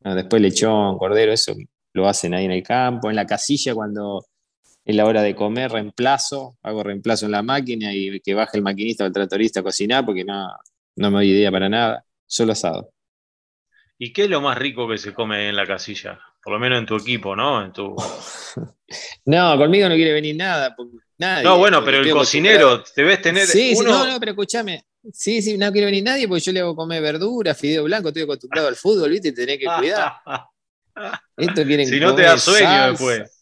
después 0.00 0.40
lechón, 0.40 0.96
cordero, 0.96 1.32
eso 1.32 1.54
lo 1.92 2.08
hacen 2.08 2.34
ahí 2.34 2.44
en 2.44 2.52
el 2.52 2.62
campo. 2.62 3.10
En 3.10 3.16
la 3.16 3.26
casilla, 3.26 3.74
cuando 3.74 4.24
es 4.88 4.96
la 4.96 5.04
hora 5.04 5.20
de 5.20 5.34
comer, 5.34 5.70
reemplazo, 5.70 6.56
hago 6.62 6.82
reemplazo 6.82 7.26
en 7.26 7.32
la 7.32 7.42
máquina 7.42 7.92
y 7.92 8.20
que 8.20 8.32
baje 8.32 8.56
el 8.56 8.62
maquinista 8.62 9.04
o 9.04 9.06
el 9.06 9.12
tratorista 9.12 9.60
a 9.60 9.62
cocinar 9.62 10.06
porque 10.06 10.24
no, 10.24 10.48
no 10.96 11.10
me 11.10 11.18
doy 11.18 11.30
idea 11.32 11.52
para 11.52 11.68
nada, 11.68 12.06
solo 12.26 12.52
asado. 12.52 12.90
¿Y 13.98 14.14
qué 14.14 14.24
es 14.24 14.30
lo 14.30 14.40
más 14.40 14.56
rico 14.56 14.88
que 14.88 14.96
se 14.96 15.12
come 15.12 15.50
en 15.50 15.56
la 15.56 15.66
casilla? 15.66 16.18
Por 16.42 16.54
lo 16.54 16.58
menos 16.58 16.78
en 16.78 16.86
tu 16.86 16.96
equipo, 16.96 17.36
¿no? 17.36 17.62
En 17.66 17.70
tu... 17.70 17.94
no, 19.26 19.58
conmigo 19.58 19.90
no 19.90 19.94
quiere 19.94 20.14
venir 20.14 20.34
nada. 20.36 20.74
no, 21.44 21.58
bueno, 21.58 21.84
pero 21.84 21.98
el 21.98 22.10
cocinero, 22.10 22.82
te 22.82 23.02
ves 23.02 23.20
tener. 23.20 23.46
Sí, 23.46 23.76
sí, 23.76 23.84
no, 23.84 24.06
no, 24.06 24.18
pero 24.18 24.32
escúchame. 24.32 24.86
Sí, 25.12 25.42
sí, 25.42 25.58
no 25.58 25.70
quiere 25.70 25.84
venir 25.84 26.04
nadie 26.04 26.26
porque 26.26 26.44
yo 26.44 26.52
le 26.52 26.60
hago 26.60 26.74
comer 26.74 27.02
verdura, 27.02 27.54
fideo 27.54 27.84
blanco, 27.84 28.08
estoy 28.08 28.22
acostumbrado 28.22 28.68
al 28.68 28.76
fútbol, 28.76 29.10
¿viste? 29.10 29.28
Y 29.28 29.34
tenés 29.34 29.58
que 29.58 29.66
cuidar. 29.66 30.14
Esto 31.36 31.62
quieren 31.64 31.86
si 31.86 32.00
no 32.00 32.14
te 32.14 32.22
da 32.22 32.38
sueño 32.38 32.92
después. 32.92 33.37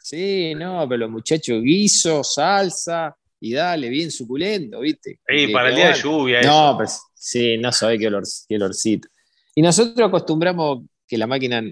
Sí, 0.00 0.54
no, 0.54 0.86
pero 0.88 1.00
los 1.00 1.10
muchachos 1.10 1.62
guiso, 1.62 2.24
salsa, 2.24 3.16
y 3.40 3.52
dale, 3.52 3.88
bien 3.88 4.10
suculento, 4.10 4.80
¿viste? 4.80 5.20
Sí, 5.26 5.48
para 5.48 5.68
el 5.70 5.76
día 5.76 5.88
de 5.88 5.94
lluvia. 5.94 6.42
No, 6.42 6.76
pues 6.76 7.00
sí, 7.14 7.56
no 7.58 7.70
sabe 7.70 7.98
qué, 7.98 8.08
olor, 8.08 8.24
qué 8.48 8.56
olorcito. 8.56 9.08
Y 9.54 9.62
nosotros 9.62 10.08
acostumbramos 10.08 10.84
que 11.06 11.16
la 11.16 11.26
máquina, 11.26 11.62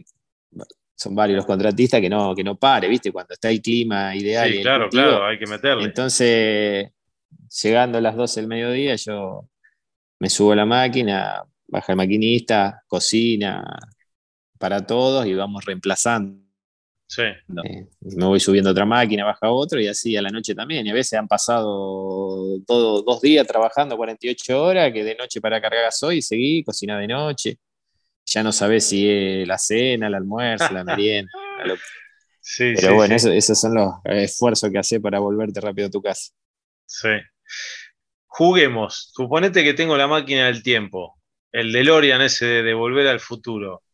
son 0.94 1.14
varios 1.14 1.36
los 1.36 1.46
contratistas, 1.46 2.00
que 2.00 2.08
no, 2.08 2.34
que 2.34 2.44
no 2.44 2.56
pare, 2.56 2.88
¿viste? 2.88 3.12
Cuando 3.12 3.34
está 3.34 3.50
el 3.50 3.60
clima 3.60 4.14
ideal. 4.14 4.50
Sí, 4.50 4.62
claro, 4.62 4.88
claro, 4.88 5.26
hay 5.26 5.38
que 5.38 5.46
meterle. 5.46 5.84
Entonces, 5.84 6.90
llegando 7.62 7.98
a 7.98 8.00
las 8.00 8.16
12 8.16 8.40
del 8.40 8.48
mediodía, 8.48 8.96
yo 8.96 9.48
me 10.18 10.30
subo 10.30 10.52
a 10.52 10.56
la 10.56 10.66
máquina, 10.66 11.42
baja 11.66 11.92
el 11.92 11.96
maquinista, 11.96 12.82
cocina 12.86 13.64
para 14.58 14.86
todos 14.86 15.26
y 15.26 15.34
vamos 15.34 15.64
reemplazando. 15.64 16.45
Sí. 17.08 17.22
Eh, 17.22 17.86
me 18.00 18.26
voy 18.26 18.40
subiendo 18.40 18.70
otra 18.70 18.84
máquina, 18.84 19.24
baja 19.24 19.50
otro 19.50 19.80
y 19.80 19.86
así 19.86 20.16
a 20.16 20.22
la 20.22 20.30
noche 20.30 20.54
también. 20.54 20.86
Y 20.86 20.90
a 20.90 20.94
veces 20.94 21.18
han 21.18 21.28
pasado 21.28 22.58
todo, 22.66 23.02
dos 23.02 23.20
días 23.20 23.46
trabajando 23.46 23.96
48 23.96 24.62
horas, 24.62 24.92
que 24.92 25.04
de 25.04 25.14
noche 25.14 25.40
para 25.40 25.60
cargar 25.60 25.84
gasoil 25.84 26.18
y 26.18 26.22
seguí, 26.22 26.64
cocina 26.64 26.98
de 26.98 27.06
noche. 27.06 27.58
Ya 28.26 28.42
no 28.42 28.50
sabes 28.50 28.88
si 28.88 29.08
es 29.08 29.46
la 29.46 29.56
cena, 29.56 30.08
el 30.08 30.14
almuerzo, 30.14 30.72
la 30.72 30.82
merienda. 30.82 31.30
sí, 32.40 32.74
Pero 32.74 32.96
bueno, 32.96 33.14
esos 33.14 33.60
son 33.60 33.74
los 33.74 33.94
esfuerzos 34.04 34.70
que 34.70 34.78
hace 34.78 35.00
para 35.00 35.20
volverte 35.20 35.60
rápido 35.60 35.86
a 35.86 35.90
tu 35.90 36.02
casa. 36.02 36.32
Sí. 36.86 37.08
Juguemos. 38.26 39.12
Suponete 39.14 39.62
que 39.62 39.74
tengo 39.74 39.96
la 39.96 40.08
máquina 40.08 40.46
del 40.46 40.62
tiempo, 40.62 41.20
el 41.52 41.72
DeLorean 41.72 42.20
ese 42.20 42.46
de 42.46 42.74
volver 42.74 43.06
al 43.06 43.20
futuro 43.20 43.84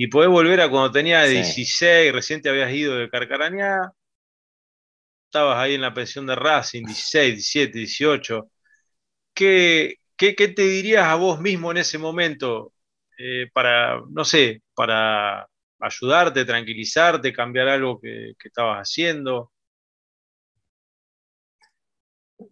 y 0.00 0.06
podés 0.06 0.30
volver 0.30 0.60
a 0.60 0.70
cuando 0.70 0.92
tenía 0.92 1.24
16, 1.24 2.12
recién 2.12 2.40
te 2.40 2.48
habías 2.48 2.72
ido 2.72 2.96
de 2.96 3.10
Carcarañá, 3.10 3.92
estabas 5.26 5.58
ahí 5.58 5.74
en 5.74 5.80
la 5.80 5.92
pensión 5.92 6.24
de 6.24 6.36
Racing, 6.36 6.84
16, 6.84 7.34
17, 7.34 7.78
18. 7.78 8.50
¿Qué, 9.34 9.96
qué, 10.16 10.32
te 10.34 10.62
dirías 10.62 11.04
a 11.04 11.16
vos 11.16 11.40
mismo 11.40 11.72
en 11.72 11.78
ese 11.78 11.98
momento 11.98 12.72
eh, 13.18 13.50
para, 13.52 14.00
no 14.08 14.24
sé, 14.24 14.62
para 14.72 15.48
ayudarte, 15.80 16.44
tranquilizarte, 16.44 17.32
cambiar 17.32 17.68
algo 17.68 18.00
que, 18.00 18.34
que 18.38 18.48
estabas 18.48 18.78
haciendo? 18.78 19.50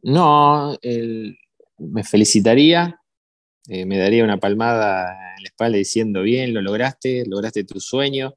No, 0.03 0.77
me 1.79 2.03
felicitaría 2.03 3.01
eh, 3.69 3.85
me 3.85 3.99
daría 3.99 4.23
una 4.23 4.39
palmada 4.39 5.26
la 5.47 5.51
espalda 5.51 5.79
diciendo, 5.79 6.23
bien, 6.23 6.53
lo 6.53 6.61
lograste, 6.61 7.25
lograste 7.27 7.65
tu 7.65 7.81
sueño. 7.81 8.35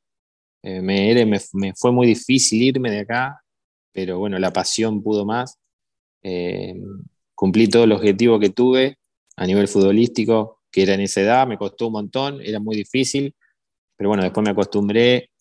Eh, 0.62 0.82
me, 0.82 1.26
me, 1.54 1.74
fue 1.74 1.92
muy 1.92 2.08
difícil 2.08 2.62
irme 2.62 2.92
de 2.92 3.00
acá, 3.00 3.42
pero 3.92 4.20
bueno, 4.20 4.38
la 4.38 4.54
pasión 4.54 5.02
pudo 5.02 5.26
más. 5.26 5.58
Eh, 6.22 6.76
cumplí 7.34 7.68
todo 7.68 7.86
el 7.86 7.94
objetivo 7.94 8.40
que 8.40 8.50
tuve 8.50 8.98
a 9.38 9.48
nivel 9.48 9.68
futbolístico, 9.68 10.62
que 10.72 10.84
era 10.84 10.94
en 10.94 11.02
esa 11.02 11.22
edad, 11.22 11.48
me 11.48 11.58
costó 11.58 11.88
un 11.88 11.94
montón, 11.94 12.42
era 12.42 12.60
muy 12.60 12.76
difícil, 12.76 13.34
pero 13.98 14.10
bueno, 14.10 14.24
después 14.24 14.44
me 14.44 14.52
acostumbré. 14.52 15.32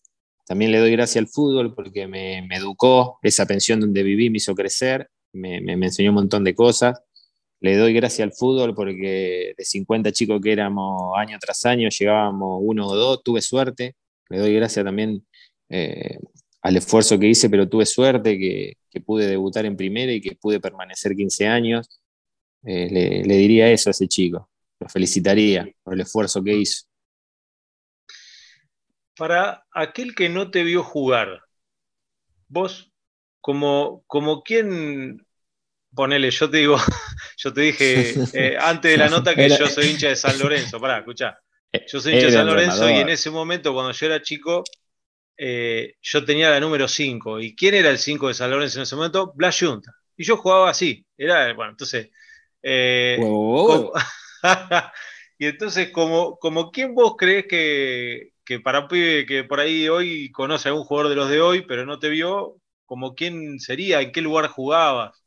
También 0.47 0.71
le 0.73 0.79
doy 0.79 0.93
gracias 0.93 1.23
al 1.23 1.29
fútbol 1.29 1.75
porque 1.75 2.07
me, 2.07 2.39
educó, 2.57 3.19
esa 3.23 3.45
pensión 3.45 3.81
donde 3.81 4.03
viví 4.03 4.31
me 4.31 4.39
hizo 4.39 4.55
crecer, 4.55 5.11
me, 5.33 5.61
me 5.61 5.75
enseñó 5.75 6.11
un 6.11 6.17
montón 6.17 6.45
de 6.45 6.55
cosas 6.55 7.03
le 7.61 7.77
doy 7.77 7.93
gracias 7.93 8.25
al 8.25 8.33
fútbol 8.33 8.75
porque 8.75 9.55
de 9.57 9.65
50 9.65 10.13
chicos 10.13 10.41
que 10.41 10.53
éramos 10.53 11.13
año 11.19 11.39
tras 11.41 11.65
año, 11.67 11.89
llegábamos 11.89 12.61
uno 12.63 12.87
o 12.87 12.97
dos, 12.97 13.23
tuve 13.23 13.43
suerte. 13.43 13.97
Le 14.29 14.39
doy 14.39 14.55
gracias 14.55 14.85
también 14.85 15.27
eh, 15.69 16.19
al 16.63 16.77
esfuerzo 16.77 17.19
que 17.19 17.27
hice, 17.27 17.51
pero 17.51 17.69
tuve 17.69 17.87
suerte 17.87 18.39
que, 18.39 18.75
pude 19.05 19.29
debutar 19.29 19.65
en 19.65 19.77
primera 19.77 20.11
y 20.11 20.21
que 20.21 20.35
pude 20.35 20.59
permanecer 20.59 21.15
15 21.15 21.47
años. 21.47 22.01
Eh, 22.65 23.23
le, 23.25 23.37
diría 23.37 23.71
eso 23.71 23.91
a 23.91 23.93
ese 23.93 24.09
chico. 24.09 24.51
Lo 24.81 24.89
felicitaría 24.89 25.69
por 25.83 25.95
el 25.95 26.01
esfuerzo 26.01 26.43
que 26.43 26.57
hizo. 26.57 26.85
Para 29.17 29.65
aquel 29.73 30.15
que 30.15 30.29
no 30.29 30.51
te 30.51 30.65
vio 30.65 30.83
jugar, 30.83 31.43
vos, 32.49 32.93
como, 33.41 34.03
como 34.07 34.43
quien 34.43 35.25
ponele, 35.95 36.31
yo 36.31 36.51
te 36.51 36.59
digo, 36.59 36.77
yo 37.39 37.53
te 37.53 37.61
dije 37.61 38.15
eh, 38.33 38.57
antes 38.61 38.91
de 38.91 38.99
la 38.99 39.09
nota 39.09 39.35
que 39.35 39.49
yo 39.49 39.69
soy 39.69 39.87
hincha 39.87 40.09
de 40.09 40.17
San 40.17 40.37
Lorenzo, 40.39 40.81
pará, 40.81 40.99
escuchá. 40.99 41.39
Eh, 41.73 41.87
yo 41.87 42.01
soy 42.01 42.15
hincha 42.15 42.27
de 42.27 42.33
San 42.33 42.47
Lorenzo 42.47 42.91
y 42.91 42.95
en 42.95 43.09
ese 43.09 43.31
momento, 43.31 43.73
cuando 43.73 43.93
yo 43.93 44.07
era 44.07 44.21
chico, 44.21 44.65
eh, 45.37 45.95
yo 46.03 46.25
tenía 46.25 46.51
la 46.51 46.59
número 46.59 46.89
5. 46.89 47.39
¿Y 47.41 47.55
quién 47.55 47.75
era 47.75 47.91
el 47.91 47.99
5 47.99 48.27
de 48.27 48.35
San 48.35 48.51
Lorenzo 48.51 48.81
en 48.81 48.83
ese 48.83 48.97
momento? 48.97 49.33
Blas 49.37 49.57
Junta. 49.59 49.93
Y 50.17 50.25
yo 50.25 50.37
jugaba 50.37 50.69
así. 50.69 51.07
Era, 51.17 51.55
bueno, 51.55 51.71
entonces. 51.71 52.11
y 55.39 55.47
entonces, 55.47 55.91
como, 55.93 56.39
como 56.39 56.73
quién 56.73 56.93
vos 56.93 57.15
crees 57.17 57.47
que, 57.47 58.33
que 58.45 58.59
para 58.59 58.81
un 58.81 58.89
pibe 58.89 59.27
que 59.27 59.45
por 59.45 59.61
ahí 59.61 59.89
hoy 59.89 60.33
conoce 60.33 60.69
a 60.69 60.73
algún 60.73 60.85
jugador 60.85 61.11
de 61.11 61.17
los 61.17 61.31
de 61.31 61.41
hoy, 61.41 61.63
pero 61.63 61.87
no 61.87 62.01
te 62.01 62.09
vio, 62.09 62.57
como 62.85 63.15
quién 63.15 63.61
sería, 63.61 64.01
en 64.01 64.11
qué 64.11 64.23
lugar 64.23 64.49
jugabas? 64.49 65.18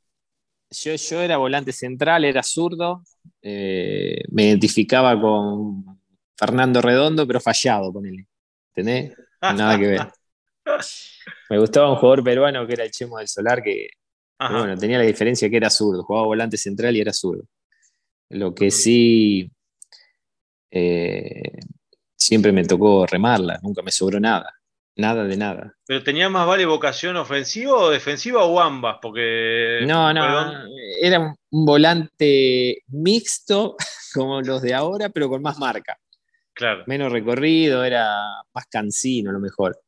Yo, 0.72 1.22
era 1.22 1.36
volante 1.36 1.74
central, 1.74 2.24
era 2.24 2.42
zurdo, 2.44 3.04
eh, 3.42 4.22
me 4.30 4.46
identificaba 4.46 5.20
con 5.20 6.00
Fernando 6.38 6.82
Redondo, 6.82 7.28
pero 7.28 7.42
fallado, 7.42 7.92
ponele. 7.92 8.26
¿Entendés? 8.74 9.14
Nada 9.42 9.78
que 9.78 9.88
ver. 9.88 10.02
Me 11.50 11.60
gustaba 11.60 11.92
un 11.92 11.98
jugador 11.98 12.24
peruano 12.24 12.66
que 12.66 12.74
era 12.74 12.86
el 12.86 12.92
Chemo 12.92 13.18
del 13.18 13.28
Solar, 13.28 13.62
que, 13.62 13.90
bueno, 14.40 14.78
tenía 14.78 14.98
la 14.98 15.04
diferencia 15.04 15.50
que 15.50 15.58
era 15.58 15.70
zurdo, 15.70 16.04
jugaba 16.04 16.28
volante 16.28 16.56
central 16.56 16.96
y 16.96 17.02
era 17.02 17.12
zurdo. 17.12 17.44
Lo 18.30 18.56
que 18.56 18.72
sí, 18.72 19.52
eh, 20.72 21.60
siempre 22.16 22.54
me 22.54 22.64
tocó 22.64 23.06
remarla, 23.06 23.60
nunca 23.62 23.82
me 23.82 23.92
sobró 23.92 24.20
nada. 24.20 24.61
Nada 24.96 25.24
de 25.24 25.38
nada. 25.38 25.74
¿Pero 25.86 26.04
tenía 26.04 26.30
más 26.30 26.46
vale 26.46 26.66
vocación 26.66 27.16
ofensiva 27.16 27.74
o 27.76 27.90
defensiva 27.90 28.44
o 28.44 28.60
ambas? 28.60 28.98
Porque. 29.02 29.80
No, 29.86 30.14
no, 30.14 30.68
era 31.02 31.20
un 31.20 31.66
volante 31.66 32.84
mixto 32.88 33.76
como 34.14 34.42
los 34.42 34.62
de 34.62 34.74
ahora, 34.74 35.10
pero 35.10 35.30
con 35.30 35.42
más 35.42 35.58
marca. 35.58 35.98
Claro. 36.54 36.84
Menos 36.88 37.12
recorrido, 37.12 37.84
era 37.84 38.22
más 38.54 38.66
cansino 38.70 39.30
a 39.30 39.34
lo 39.34 39.40
mejor. 39.40 39.80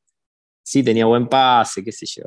Sí, 0.63 0.81
tenía 0.81 1.05
buen 1.05 1.27
pase, 1.27 1.83
qué 1.83 1.91
sé 1.91 2.05
yo. 2.05 2.23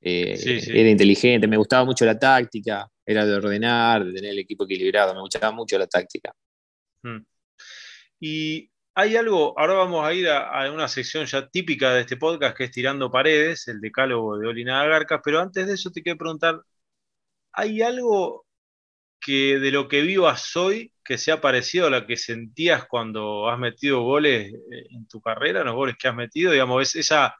Eh, 0.00 0.62
era 0.68 0.88
inteligente, 0.88 1.46
me 1.46 1.56
gustaba 1.56 1.84
mucho 1.84 2.04
la 2.04 2.18
táctica, 2.18 2.88
era 3.04 3.26
de 3.26 3.34
ordenar, 3.34 4.04
de 4.04 4.12
tener 4.12 4.30
el 4.30 4.38
equipo 4.40 4.64
equilibrado, 4.64 5.14
me 5.14 5.20
gustaba 5.20 5.52
mucho 5.52 5.78
la 5.78 5.86
táctica. 5.86 6.32
Hmm. 7.02 7.24
Y 8.20 8.71
hay 8.94 9.16
algo, 9.16 9.58
ahora 9.58 9.74
vamos 9.74 10.06
a 10.06 10.12
ir 10.12 10.28
a, 10.28 10.70
una 10.70 10.88
sección 10.88 11.26
ya 11.26 11.48
típica 11.48 11.92
de 11.94 12.02
este 12.02 12.16
podcast 12.16 12.56
que 12.56 12.64
es 12.64 12.70
Tirando 12.70 13.10
Paredes, 13.10 13.68
el 13.68 13.80
decálogo 13.80 14.38
de 14.38 14.48
Olina 14.48 14.84
Garcas, 14.86 15.20
pero 15.24 15.40
antes 15.40 15.66
de 15.66 15.74
eso 15.74 15.90
te 15.90 16.02
quiero 16.02 16.18
preguntar, 16.18 16.60
¿hay 17.52 17.82
algo 17.82 18.46
que 19.20 19.58
de 19.58 19.72
lo 19.72 19.88
que 19.88 20.02
vivas 20.02 20.56
hoy 20.56 20.92
que 21.04 21.18
sea 21.18 21.40
parecido 21.40 21.86
a 21.88 21.90
lo 21.90 22.06
que 22.06 22.16
sentías 22.16 22.86
cuando 22.86 23.48
has 23.50 23.58
metido 23.58 24.02
goles 24.02 24.52
eh, 24.54 24.86
en 24.90 25.06
tu 25.08 25.20
carrera, 25.20 25.64
los 25.64 25.74
goles 25.74 25.96
que 25.98 26.08
has 26.08 26.16
metido? 26.16 26.52
Digamos, 26.52 26.96
esa, 26.96 27.36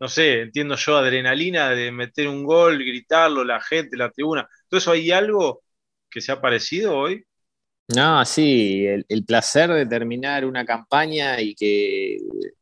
no 0.00 0.08
sé, 0.08 0.42
entiendo 0.42 0.76
yo, 0.76 0.96
adrenalina 0.98 1.70
de 1.70 1.92
meter 1.92 2.28
un 2.28 2.44
gol, 2.44 2.78
gritarlo, 2.78 3.44
la 3.44 3.60
gente, 3.60 3.96
la 3.96 4.10
tribuna. 4.10 4.48
¿Todo 4.68 4.78
eso 4.78 4.92
hay 4.92 5.10
algo 5.12 5.62
que 6.10 6.20
sea 6.20 6.40
parecido 6.40 6.96
hoy? 6.98 7.24
No, 7.88 8.24
sí, 8.24 8.84
el, 8.86 9.24
placer 9.24 9.70
de 9.70 9.86
terminar 9.86 10.44
una 10.44 10.64
campaña 10.64 11.40
y 11.40 11.54
que 11.54 12.18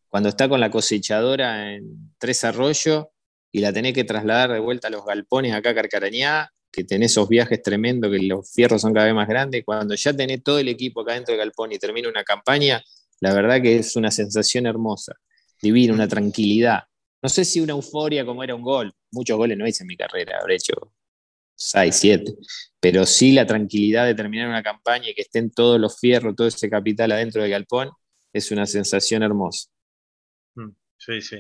cuando 0.09 0.29
está 0.29 0.49
con 0.51 0.61
la 0.61 0.71
cosechadora 0.71 1.75
en 1.75 2.15
Tres 2.19 2.45
Arroyos 2.45 3.07
y 3.51 3.61
la 3.61 3.73
tenés 3.73 3.95
que 3.95 4.05
trasladar 4.05 4.53
de 4.53 4.59
vuelta 4.59 4.89
a 4.89 4.91
los 4.91 5.05
galpones 5.07 5.55
acá 5.55 5.71
a 5.71 5.75
Carcarañá, 5.75 6.51
que 6.71 6.85
tenés 6.85 7.13
esos 7.13 7.29
viajes 7.29 7.63
tremendos, 7.63 8.11
que 8.13 8.19
los 8.19 8.53
fierros 8.53 8.83
son 8.83 8.93
cada 8.93 9.07
vez 9.07 9.15
más 9.15 9.29
grandes, 9.29 9.65
cuando 9.65 9.95
ya 9.95 10.13
tenés 10.13 10.43
todo 10.43 10.59
el 10.59 10.69
equipo 10.69 11.01
acá 11.01 11.15
dentro 11.15 11.33
de 11.33 11.39
galpón 11.39 11.73
y 11.73 11.79
termina 11.79 12.09
una 12.11 12.25
campaña, 12.25 12.83
la 13.21 13.33
verdad 13.33 13.63
que 13.63 13.79
es 13.79 13.97
una 13.97 14.11
sensación 14.11 14.67
hermosa, 14.67 15.15
divina, 15.63 15.95
una 15.95 16.09
tranquilidad. 16.09 16.81
No 17.23 17.31
sé 17.31 17.47
si 17.47 17.61
una 17.61 17.73
euforia 17.73 18.27
como 18.27 18.45
era 18.45 18.55
un 18.55 18.63
gol, 18.63 18.93
muchos 19.11 19.39
goles 19.39 19.57
no 19.57 19.67
hice 19.67 19.85
en 19.85 19.89
mi 19.89 19.97
carrera, 19.97 20.39
habré 20.43 20.57
hecho 20.57 20.93
6, 21.55 21.95
7, 21.97 22.35
pero 22.81 23.07
sí 23.07 23.33
la 23.33 23.47
tranquilidad 23.47 24.07
de 24.07 24.15
terminar 24.15 24.49
una 24.49 24.63
campaña 24.63 25.09
y 25.09 25.15
que 25.15 25.23
estén 25.23 25.51
todos 25.51 25.81
los 25.81 25.99
fierros, 25.99 26.35
todo 26.37 26.47
ese 26.47 26.69
capital 26.69 27.13
adentro 27.13 27.43
del 27.43 27.51
galpón, 27.51 27.91
es 28.33 28.51
una 28.51 28.67
sensación 28.67 29.23
hermosa. 29.23 29.71
Mm, 30.55 30.71
sí, 30.99 31.21
sí. 31.23 31.37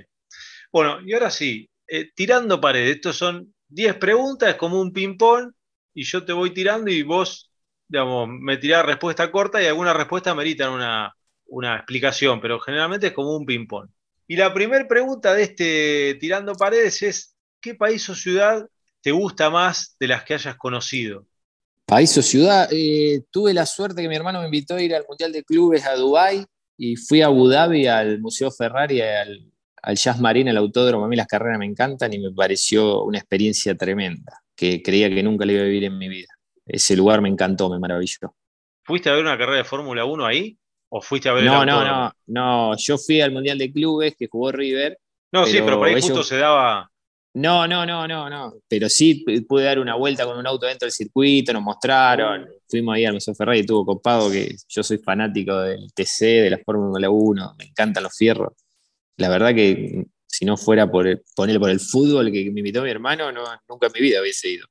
Bueno, 0.72 0.98
y 1.04 1.12
ahora 1.12 1.30
sí, 1.30 1.68
eh, 1.86 2.10
tirando 2.14 2.60
paredes, 2.60 2.96
estos 2.96 3.16
son 3.16 3.54
10 3.68 3.96
preguntas, 3.96 4.54
como 4.56 4.80
un 4.80 4.92
ping-pong, 4.92 5.52
y 5.94 6.04
yo 6.04 6.24
te 6.24 6.32
voy 6.32 6.52
tirando 6.52 6.90
y 6.90 7.02
vos, 7.02 7.50
digamos, 7.88 8.28
me 8.28 8.56
tirás 8.56 8.84
respuesta 8.84 9.30
corta 9.30 9.62
y 9.62 9.66
algunas 9.66 9.96
respuestas 9.96 10.34
meritan 10.34 10.72
una, 10.72 11.14
una 11.46 11.76
explicación, 11.76 12.40
pero 12.40 12.58
generalmente 12.60 13.08
es 13.08 13.12
como 13.12 13.36
un 13.36 13.46
ping-pong. 13.46 13.88
Y 14.26 14.36
la 14.36 14.52
primera 14.54 14.86
pregunta 14.88 15.34
de 15.34 15.42
este 15.42 16.16
Tirando 16.18 16.54
Paredes 16.54 17.02
es, 17.02 17.36
¿qué 17.60 17.74
país 17.74 18.08
o 18.08 18.14
ciudad 18.14 18.66
te 19.04 19.12
gusta 19.12 19.50
más 19.50 19.96
de 20.00 20.08
las 20.08 20.24
que 20.24 20.32
hayas 20.32 20.56
conocido? 20.56 21.26
País 21.84 22.16
o 22.16 22.22
ciudad, 22.22 22.66
eh, 22.72 23.22
tuve 23.30 23.52
la 23.52 23.66
suerte 23.66 24.00
que 24.00 24.08
mi 24.08 24.16
hermano 24.16 24.40
me 24.40 24.46
invitó 24.46 24.76
a 24.76 24.82
ir 24.82 24.94
al 24.94 25.04
Mundial 25.06 25.30
de 25.30 25.44
Clubes 25.44 25.84
a 25.84 25.94
Dubái 25.94 26.42
y 26.78 26.96
fui 26.96 27.20
a 27.20 27.26
Abu 27.26 27.46
Dhabi 27.46 27.86
al 27.86 28.18
Museo 28.20 28.50
Ferrari, 28.50 29.02
al, 29.02 29.52
al 29.82 29.96
Jazz 29.96 30.18
Marine, 30.18 30.50
al 30.50 30.56
autódromo. 30.56 31.04
A 31.04 31.08
mí 31.08 31.16
las 31.16 31.26
carreras 31.26 31.58
me 31.58 31.66
encantan 31.66 32.14
y 32.14 32.18
me 32.18 32.32
pareció 32.32 33.04
una 33.04 33.18
experiencia 33.18 33.76
tremenda, 33.76 34.42
que 34.56 34.82
creía 34.82 35.10
que 35.10 35.22
nunca 35.22 35.44
la 35.44 35.52
iba 35.52 35.60
a 35.60 35.66
vivir 35.66 35.84
en 35.84 35.98
mi 35.98 36.08
vida. 36.08 36.32
Ese 36.64 36.96
lugar 36.96 37.20
me 37.20 37.28
encantó, 37.28 37.68
me 37.68 37.78
maravilló. 37.78 38.34
¿Fuiste 38.84 39.10
a 39.10 39.12
ver 39.12 39.22
una 39.22 39.36
carrera 39.36 39.58
de 39.58 39.64
Fórmula 39.64 40.06
1 40.06 40.24
ahí? 40.24 40.56
¿O 40.88 41.02
fuiste 41.02 41.28
a 41.28 41.34
ver 41.34 41.44
no, 41.44 41.60
el 41.60 41.68
No, 41.68 41.84
no, 41.84 42.12
no. 42.28 42.76
Yo 42.78 42.96
fui 42.96 43.20
al 43.20 43.32
Mundial 43.32 43.58
de 43.58 43.70
Clubes 43.70 44.16
que 44.18 44.28
jugó 44.28 44.50
River. 44.50 44.98
No, 45.30 45.44
sí, 45.44 45.58
pero 45.62 45.76
por 45.76 45.88
ahí 45.88 46.00
justo 46.00 46.22
se 46.22 46.38
daba 46.38 46.90
no, 47.34 47.66
no, 47.66 47.84
no, 47.84 48.06
no, 48.06 48.30
no. 48.30 48.54
Pero 48.68 48.88
sí 48.88 49.24
pude 49.48 49.64
dar 49.64 49.80
una 49.80 49.96
vuelta 49.96 50.24
con 50.24 50.38
un 50.38 50.46
auto 50.46 50.66
dentro 50.66 50.86
del 50.86 50.92
circuito, 50.92 51.52
nos 51.52 51.62
mostraron. 51.62 52.46
Fuimos 52.68 52.94
ahí 52.94 53.04
al 53.04 53.14
Museo 53.14 53.34
Ferrari 53.34 53.58
y 53.58 53.60
estuvo 53.62 53.84
copado 53.84 54.30
que 54.30 54.54
yo 54.68 54.82
soy 54.84 54.98
fanático 54.98 55.58
del 55.58 55.92
TC, 55.92 56.20
de 56.42 56.50
la 56.50 56.58
Fórmula 56.58 57.10
1, 57.10 57.54
me 57.58 57.64
encantan 57.64 58.04
los 58.04 58.16
fierros. 58.16 58.52
La 59.16 59.28
verdad 59.28 59.52
que 59.52 60.04
si 60.26 60.44
no 60.44 60.56
fuera 60.56 60.88
por 60.88 61.08
el, 61.08 61.22
por 61.34 61.48
el 61.48 61.80
fútbol 61.80 62.30
que 62.30 62.50
me 62.52 62.60
invitó 62.60 62.82
mi 62.82 62.90
hermano, 62.90 63.32
no, 63.32 63.44
nunca 63.68 63.88
en 63.88 63.92
mi 63.94 64.00
vida 64.00 64.20
hubiese 64.20 64.50
ido. 64.50 64.68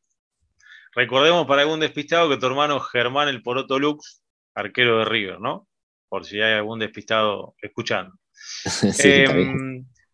Recordemos 0.96 1.46
para 1.46 1.64
algún 1.64 1.82
despistado 1.82 2.30
que 2.30 2.38
tu 2.38 2.46
hermano 2.46 2.80
Germán 2.80 3.28
el 3.28 3.42
Poroto 3.42 3.78
Lux, 3.78 4.22
arquero 4.56 5.00
de 5.00 5.06
River, 5.06 5.42
¿no? 5.42 5.68
Por 6.08 6.26
si 6.26 6.40
hay 6.40 6.54
algún 6.54 6.80
despistado 6.80 7.56
escuchando. 7.62 8.16
sí, 8.34 9.26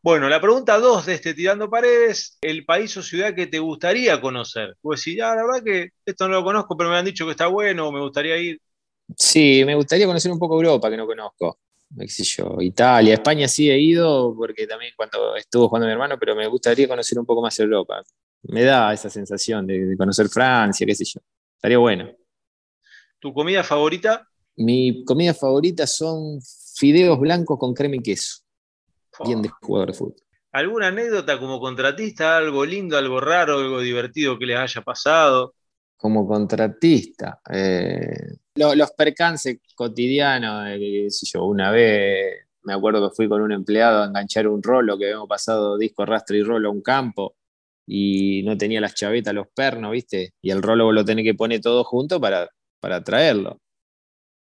bueno, 0.10 0.28
la 0.28 0.42
pregunta 0.42 0.80
dos 0.80 1.06
de 1.06 1.14
este 1.14 1.36
Tirando 1.36 1.70
Paredes, 1.70 2.40
el 2.42 2.66
país 2.66 2.98
o 2.98 3.04
ciudad 3.04 3.36
que 3.36 3.46
te 3.46 3.60
gustaría 3.60 4.20
conocer. 4.20 4.76
Pues 4.82 5.02
si 5.02 5.16
ya, 5.16 5.36
la 5.36 5.44
verdad 5.46 5.64
que 5.64 5.90
esto 6.04 6.28
no 6.28 6.34
lo 6.34 6.44
conozco, 6.44 6.76
pero 6.76 6.90
me 6.90 6.98
han 6.98 7.06
dicho 7.06 7.26
que 7.26 7.32
está 7.32 7.46
bueno, 7.46 7.92
me 7.92 8.02
gustaría 8.02 8.36
ir. 8.38 8.60
Sí, 9.16 9.62
me 9.64 9.76
gustaría 9.76 10.08
conocer 10.08 10.32
un 10.32 10.40
poco 10.40 10.56
Europa, 10.56 10.90
que 10.90 10.98
no 10.98 11.06
conozco. 11.06 11.60
yo, 11.96 12.58
Italia, 12.60 13.14
España 13.14 13.48
sí 13.48 13.70
he 13.70 13.80
ido, 13.80 14.34
porque 14.36 14.66
también 14.66 14.94
cuando 14.98 15.36
estuvo 15.36 15.68
jugando 15.68 15.86
mi 15.86 15.94
hermano, 15.94 16.18
pero 16.20 16.36
me 16.36 16.48
gustaría 16.48 16.88
conocer 16.88 17.20
un 17.20 17.26
poco 17.28 17.44
más 17.44 17.60
Europa. 17.60 18.02
Me 18.42 18.64
da 18.64 18.92
esa 18.92 19.12
sensación 19.12 19.68
de, 19.68 19.96
conocer 19.96 20.28
Francia, 20.28 20.88
qué 20.88 20.96
sé 20.96 21.06
yo. 21.06 21.22
Estaría 21.54 21.78
bueno. 21.78 22.10
¿Tu 23.20 23.32
comida 23.32 23.64
favorita? 23.64 24.28
Mi 24.56 25.06
comida 25.06 25.36
favorita 25.36 25.86
son 25.86 26.40
fideos 26.76 27.20
blancos 27.20 27.60
con 27.60 27.76
crema 27.76 27.98
y 27.98 28.00
queso 28.00 28.49
bien 29.26 29.42
de 29.42 29.50
jugador 29.50 29.92
de 29.92 29.98
fútbol. 29.98 30.16
¿Alguna 30.52 30.88
anécdota 30.88 31.40
como 31.40 31.60
contratista? 31.60 32.38
¿Algo 32.38 32.66
lindo, 32.66 32.98
algo 32.98 33.20
raro, 33.20 33.60
algo 33.60 33.82
divertido 33.82 34.40
que 34.40 34.48
les 34.48 34.58
haya 34.58 34.82
pasado? 34.82 35.54
Como 35.96 36.28
contratista. 36.28 37.40
Eh, 37.52 38.36
los, 38.56 38.92
percances 38.92 39.60
cotidianos, 39.76 40.70
eh, 40.70 41.08
yo, 41.34 41.46
una 41.46 41.72
vez 41.72 42.48
me 42.64 42.74
acuerdo 42.74 43.08
que 43.08 43.16
fui 43.16 43.30
con 43.30 43.42
un 43.42 43.52
empleado 43.52 44.02
a 44.02 44.06
enganchar 44.08 44.48
un 44.48 44.64
rolo, 44.64 44.98
que 44.98 45.06
habíamos 45.06 45.30
pasado 45.30 45.78
disco, 45.78 46.06
rastre 46.06 46.40
y 46.40 46.44
rolo 46.44 46.70
a 46.70 46.72
un 46.72 46.82
campo, 46.82 47.36
y 47.86 48.44
no 48.44 48.58
tenía 48.58 48.82
las 48.82 48.96
chavetas, 48.96 49.34
los 49.34 49.48
pernos, 49.50 49.92
¿viste? 49.92 50.34
Y 50.42 50.52
el 50.52 50.62
rolo 50.62 50.92
lo 50.92 51.06
tenés 51.06 51.26
que 51.26 51.36
poner 51.36 51.62
todo 51.62 51.84
junto 51.84 52.20
para, 52.20 52.50
para 52.80 53.04
traerlo. 53.04 53.60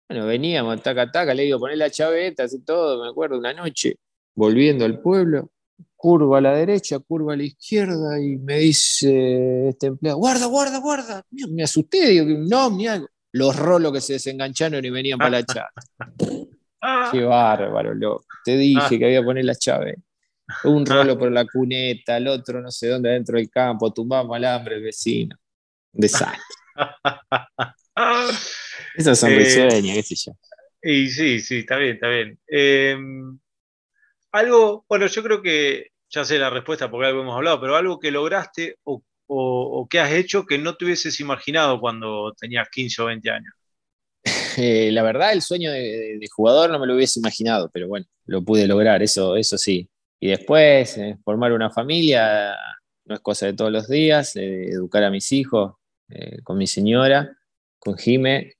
Bueno, 0.09 0.25
veníamos, 0.25 0.81
taca, 0.81 1.11
taca, 1.11 1.33
le 1.33 1.43
digo, 1.43 1.59
poner 1.59 1.77
la 1.77 1.89
chaveta, 1.89 2.43
así 2.43 2.63
todo, 2.63 3.03
me 3.03 3.09
acuerdo, 3.09 3.37
una 3.37 3.53
noche 3.53 3.95
volviendo 4.35 4.85
al 4.85 4.99
pueblo, 5.01 5.51
curva 5.95 6.39
a 6.39 6.41
la 6.41 6.53
derecha, 6.53 6.99
curva 6.99 7.33
a 7.33 7.37
la 7.37 7.43
izquierda 7.43 8.19
y 8.19 8.37
me 8.37 8.57
dice 8.59 9.69
este 9.69 9.87
empleado, 9.87 10.17
guarda, 10.17 10.45
guarda, 10.47 10.79
guarda. 10.79 11.23
Me 11.49 11.63
asusté, 11.63 12.07
digo, 12.09 12.25
no, 12.47 12.71
ni 12.71 12.87
algo. 12.87 13.07
Los 13.33 13.55
rolos 13.55 13.93
que 13.93 14.01
se 14.01 14.13
desengancharon 14.13 14.83
y 14.83 14.89
venían 14.89 15.17
para 15.17 15.29
la 15.29 15.45
chave. 15.45 15.69
Qué 17.11 17.21
bárbaro, 17.23 17.93
loco. 17.93 18.25
Te 18.43 18.57
dije 18.57 18.97
que 18.97 19.05
había 19.05 19.19
que 19.19 19.25
poner 19.25 19.45
la 19.45 19.55
chave. 19.55 19.97
Un 20.65 20.85
rolo 20.85 21.17
por 21.17 21.31
la 21.31 21.45
cuneta, 21.45 22.17
el 22.17 22.27
otro 22.27 22.61
no 22.61 22.71
sé 22.71 22.87
dónde, 22.87 23.09
dentro 23.11 23.37
del 23.37 23.49
campo, 23.49 23.93
tumbamos 23.93 24.35
alambre 24.35 24.75
el 24.75 24.83
vecino. 24.83 25.37
desastre. 25.93 26.39
Esas 28.95 29.19
son 29.19 29.31
eh, 29.31 29.37
qué 29.37 30.03
sé 30.03 30.15
yo. 30.15 30.33
Y 30.83 31.07
sí, 31.09 31.39
sí, 31.39 31.59
está 31.59 31.77
bien, 31.77 31.93
está 31.93 32.09
bien. 32.09 32.39
Eh, 32.47 32.97
algo, 34.31 34.85
bueno, 34.87 35.07
yo 35.07 35.23
creo 35.23 35.41
que 35.41 35.91
ya 36.09 36.25
sé 36.25 36.37
la 36.37 36.49
respuesta 36.49 36.89
porque 36.89 37.07
algo 37.07 37.21
hemos 37.21 37.35
hablado, 37.35 37.59
pero 37.61 37.75
algo 37.75 37.99
que 37.99 38.11
lograste 38.11 38.77
o, 38.83 39.03
que 39.89 39.99
has 39.99 40.11
hecho 40.11 40.45
que 40.45 40.57
no 40.57 40.75
te 40.75 40.83
hubieses 40.83 41.21
imaginado 41.21 41.79
cuando 41.79 42.33
tenías 42.37 42.67
15 42.69 43.01
o 43.01 43.05
20 43.05 43.29
años. 43.29 43.53
Eh, 44.57 44.91
la 44.91 45.01
verdad, 45.01 45.31
el 45.31 45.41
sueño 45.41 45.71
de, 45.71 46.19
jugador 46.29 46.69
no 46.69 46.77
me 46.77 46.85
lo 46.85 46.95
hubiese 46.95 47.21
imaginado, 47.21 47.69
pero 47.73 47.87
bueno, 47.87 48.05
lo 48.25 48.43
pude 48.43 48.67
lograr, 48.67 49.01
eso, 49.01 49.37
eso 49.37 49.57
sí. 49.57 49.89
Y 50.19 50.27
después, 50.27 50.97
eh, 50.97 51.17
formar 51.23 51.53
una 51.53 51.69
familia 51.69 52.53
no 53.05 53.15
es 53.15 53.21
cosa 53.21 53.45
de 53.45 53.53
todos 53.53 53.71
los 53.71 53.87
días, 53.87 54.35
eh, 54.35 54.67
educar 54.67 55.05
a 55.05 55.09
mis 55.09 55.31
hijos 55.31 55.75
con 56.43 56.57
mi 56.57 56.67
señora, 56.67 57.37
con 57.79 57.97
Jime, 57.97 58.55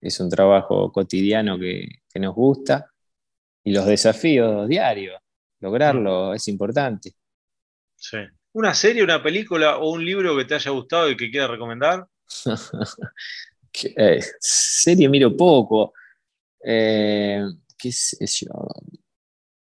es 0.00 0.18
un 0.18 0.30
trabajo 0.30 0.90
cotidiano 0.90 1.58
que 1.58 1.86
nos 2.14 2.34
gusta 2.34 2.93
y 3.64 3.72
los 3.72 3.86
desafíos 3.86 4.68
diarios. 4.68 5.18
Lograrlo 5.60 6.34
es 6.34 6.46
importante. 6.48 7.12
Sí. 7.96 8.18
¿Una 8.52 8.74
serie, 8.74 9.02
una 9.02 9.22
película 9.22 9.78
o 9.78 9.90
un 9.90 10.04
libro 10.04 10.36
que 10.36 10.44
te 10.44 10.54
haya 10.54 10.70
gustado 10.70 11.10
y 11.10 11.16
que 11.16 11.30
quieras 11.30 11.50
recomendar? 11.50 12.06
Eh, 13.96 14.20
serie 14.38 15.08
miro 15.08 15.36
poco. 15.36 15.94
Eh, 16.64 17.42
¿Qué 17.76 17.90
yo? 17.90 18.50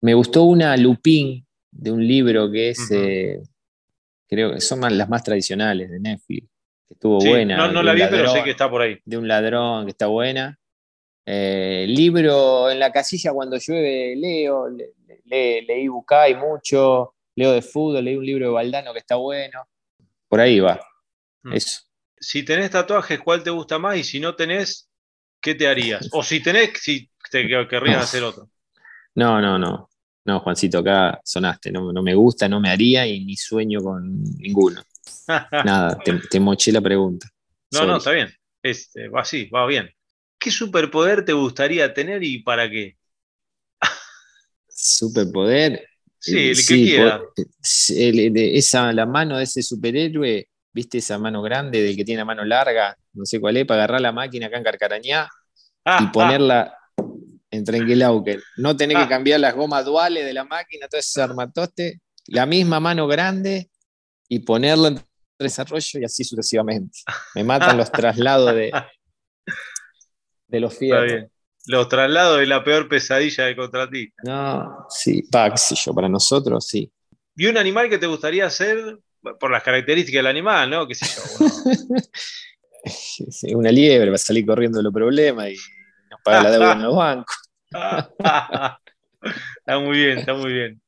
Me 0.01 0.13
gustó 0.13 0.43
una 0.43 0.77
Lupin 0.77 1.43
de 1.71 1.91
un 1.91 2.05
libro 2.05 2.51
que 2.51 2.69
es, 2.69 2.91
eh, 2.91 3.41
creo 4.29 4.53
que 4.53 4.61
son 4.61 4.81
las 4.81 5.09
más 5.09 5.23
tradicionales 5.23 5.89
de 5.89 5.99
Netflix, 5.99 6.47
que 6.87 6.93
estuvo 6.93 7.17
buena. 7.17 7.57
No, 7.57 7.71
no 7.71 7.81
la 7.81 7.93
vi, 7.93 8.03
pero 8.07 8.31
sé 8.31 8.43
que 8.43 8.51
está 8.51 8.69
por 8.69 8.83
ahí. 8.83 8.99
De 9.03 9.17
un 9.17 9.27
ladrón 9.27 9.85
que 9.85 9.91
está 9.91 10.05
buena. 10.05 10.59
Eh, 11.25 11.85
libro 11.87 12.69
en 12.69 12.79
la 12.79 12.91
casilla 12.91 13.31
cuando 13.31 13.57
llueve 13.57 14.15
leo, 14.15 14.67
leí 15.25 15.87
Bucay 15.87 16.35
mucho, 16.35 17.15
leo 17.35 17.53
de 17.53 17.61
fútbol, 17.61 18.03
leí 18.03 18.15
un 18.15 18.25
libro 18.25 18.47
de 18.47 18.51
Valdano 18.53 18.93
que 18.93 18.99
está 18.99 19.15
bueno. 19.15 19.67
Por 20.27 20.41
ahí 20.41 20.59
va. 20.59 20.79
Mm. 21.43 21.53
Eso. 21.53 21.81
Si 22.19 22.43
tenés 22.43 22.71
tatuajes, 22.71 23.19
¿cuál 23.19 23.43
te 23.43 23.49
gusta 23.49 23.79
más? 23.79 23.97
Y 23.97 24.03
si 24.03 24.19
no 24.19 24.35
tenés, 24.35 24.89
¿qué 25.41 25.55
te 25.55 25.67
harías? 25.67 26.09
O 26.11 26.23
si 26.23 26.41
tenés, 26.41 26.71
si 26.81 27.09
te 27.29 27.47
querrías 27.67 28.03
hacer 28.03 28.23
otro. 28.23 28.49
No, 29.15 29.41
no, 29.41 29.59
no. 29.59 29.89
No, 30.25 30.39
Juancito, 30.39 30.79
acá 30.79 31.19
sonaste. 31.23 31.71
No, 31.71 31.91
me 32.01 32.15
gusta, 32.15 32.47
no 32.47 32.59
me 32.59 32.69
haría 32.69 33.05
y 33.05 33.25
ni 33.25 33.35
sueño 33.35 33.81
con 33.81 34.23
ninguno. 34.37 34.81
Nada, 35.27 35.97
te, 36.29 36.39
moché 36.39 36.71
la 36.71 36.81
pregunta. 36.81 37.27
No, 37.71 37.85
no, 37.85 37.97
está 37.97 38.11
bien. 38.11 38.33
Este, 38.61 39.09
va 39.09 39.21
así, 39.21 39.49
va 39.49 39.65
bien. 39.65 39.89
¿Qué 40.43 40.51
superpoder 40.51 41.23
te 41.23 41.31
gustaría 41.31 41.93
tener 41.93 42.21
y 42.21 42.39
para 42.39 42.69
qué? 42.69 42.97
Superpoder. 44.67 45.87
Sí, 46.19 46.49
el 46.49 46.57
que 46.57 46.65
quiera. 46.65 47.21
esa, 47.61 48.91
la 48.91 49.05
mano 49.05 49.37
de 49.37 49.45
ese 49.45 49.63
superhéroe, 49.63 50.49
¿viste 50.73 50.97
esa 50.97 51.17
mano 51.17 51.41
grande 51.41 51.81
del 51.81 51.95
que 51.95 52.03
tiene 52.03 52.19
la 52.19 52.25
mano 52.25 52.43
larga? 52.43 52.97
No 53.13 53.25
sé 53.25 53.39
cuál 53.39 53.55
es, 53.55 53.65
para 53.65 53.83
agarrar 53.83 54.01
la 54.01 54.11
máquina 54.11 54.47
acá 54.47 54.57
en 54.57 54.63
Carcarañá 54.65 55.29
ah, 55.85 55.99
y 56.01 56.07
ponerla 56.07 56.77
en 57.49 57.63
Trenquilauquen. 57.63 58.41
No 58.57 58.75
tener 58.75 58.97
que 58.97 59.03
ah. 59.03 59.09
cambiar 59.09 59.39
las 59.39 59.55
gomas 59.55 59.85
duales 59.85 60.25
de 60.25 60.33
la 60.33 60.43
máquina, 60.43 60.89
todo 60.89 60.99
ese 60.99 61.21
armatoste, 61.21 62.01
la 62.25 62.45
misma 62.45 62.81
mano 62.81 63.07
grande 63.07 63.69
y 64.27 64.39
ponerlo 64.39 64.89
en 64.89 64.99
desarrollo 65.39 66.01
y 66.01 66.03
así 66.03 66.25
sucesivamente. 66.25 66.99
Me 67.33 67.45
matan 67.45 67.77
los 67.77 67.89
traslados 67.93 68.53
de, 68.53 68.73
de 70.53 70.59
los 70.59 70.77
fierros. 70.77 71.29
Los 71.65 71.89
traslados 71.89 72.41
es 72.41 72.47
la 72.47 72.63
peor 72.63 72.87
pesadilla 72.87 73.45
de 73.45 73.55
contratista. 73.55 74.21
No, 74.23 74.85
sí, 74.89 75.23
para, 75.31 75.55
yo, 75.55 75.93
para 75.93 76.09
nosotros 76.09 76.67
sí. 76.67 76.91
¿Y 77.35 77.47
un 77.47 77.57
animal 77.57 77.89
que 77.89 77.97
te 77.97 78.05
gustaría 78.05 78.45
hacer 78.45 78.99
por 79.39 79.49
las 79.49 79.63
características 79.63 80.19
del 80.19 80.27
animal, 80.27 80.69
no? 80.69 80.87
¿Qué 80.87 80.95
sé 80.95 81.05
yo? 81.05 81.47
una 83.57 83.71
liebre 83.71 84.09
va 84.09 84.15
a 84.15 84.19
salir 84.19 84.45
corriendo 84.45 84.77
de 84.77 84.83
los 84.83 84.93
problemas 84.93 85.49
y 85.49 85.55
nos 86.11 86.21
paga 86.23 86.43
la 86.43 86.51
deuda 86.51 86.73
en 86.73 86.83
los 86.83 86.95
bancos. 86.95 87.35
está 89.57 89.79
muy 89.79 89.97
bien, 89.97 90.17
está 90.19 90.33
muy 90.33 90.53
bien. 90.53 90.81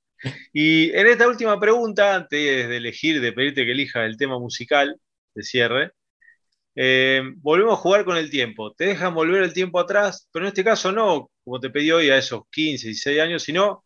Y 0.54 0.92
en 0.92 1.08
esta 1.08 1.28
última 1.28 1.60
pregunta, 1.60 2.16
antes 2.16 2.68
de 2.68 2.78
elegir, 2.78 3.22
de 3.22 3.32
pedirte 3.32 3.66
que 3.66 3.72
elijas 3.72 4.06
el 4.06 4.18
tema 4.18 4.38
musical 4.38 5.00
de 5.34 5.44
cierre, 5.44 5.94
eh, 6.76 7.22
volvemos 7.38 7.74
a 7.74 7.82
jugar 7.82 8.04
con 8.04 8.18
el 8.18 8.30
tiempo. 8.30 8.74
Te 8.74 8.86
dejan 8.88 9.14
volver 9.14 9.44
el 9.44 9.54
tiempo 9.54 9.80
atrás, 9.80 10.28
pero 10.32 10.46
en 10.46 10.50
este 10.50 10.64
caso 10.64 10.92
no, 10.92 11.30
como 11.44 11.60
te 11.60 11.70
pedí 11.70 11.92
hoy, 11.92 12.10
a 12.10 12.18
esos 12.18 12.44
15, 12.52 12.88
16 12.88 13.22
años, 13.22 13.44
sino 13.44 13.84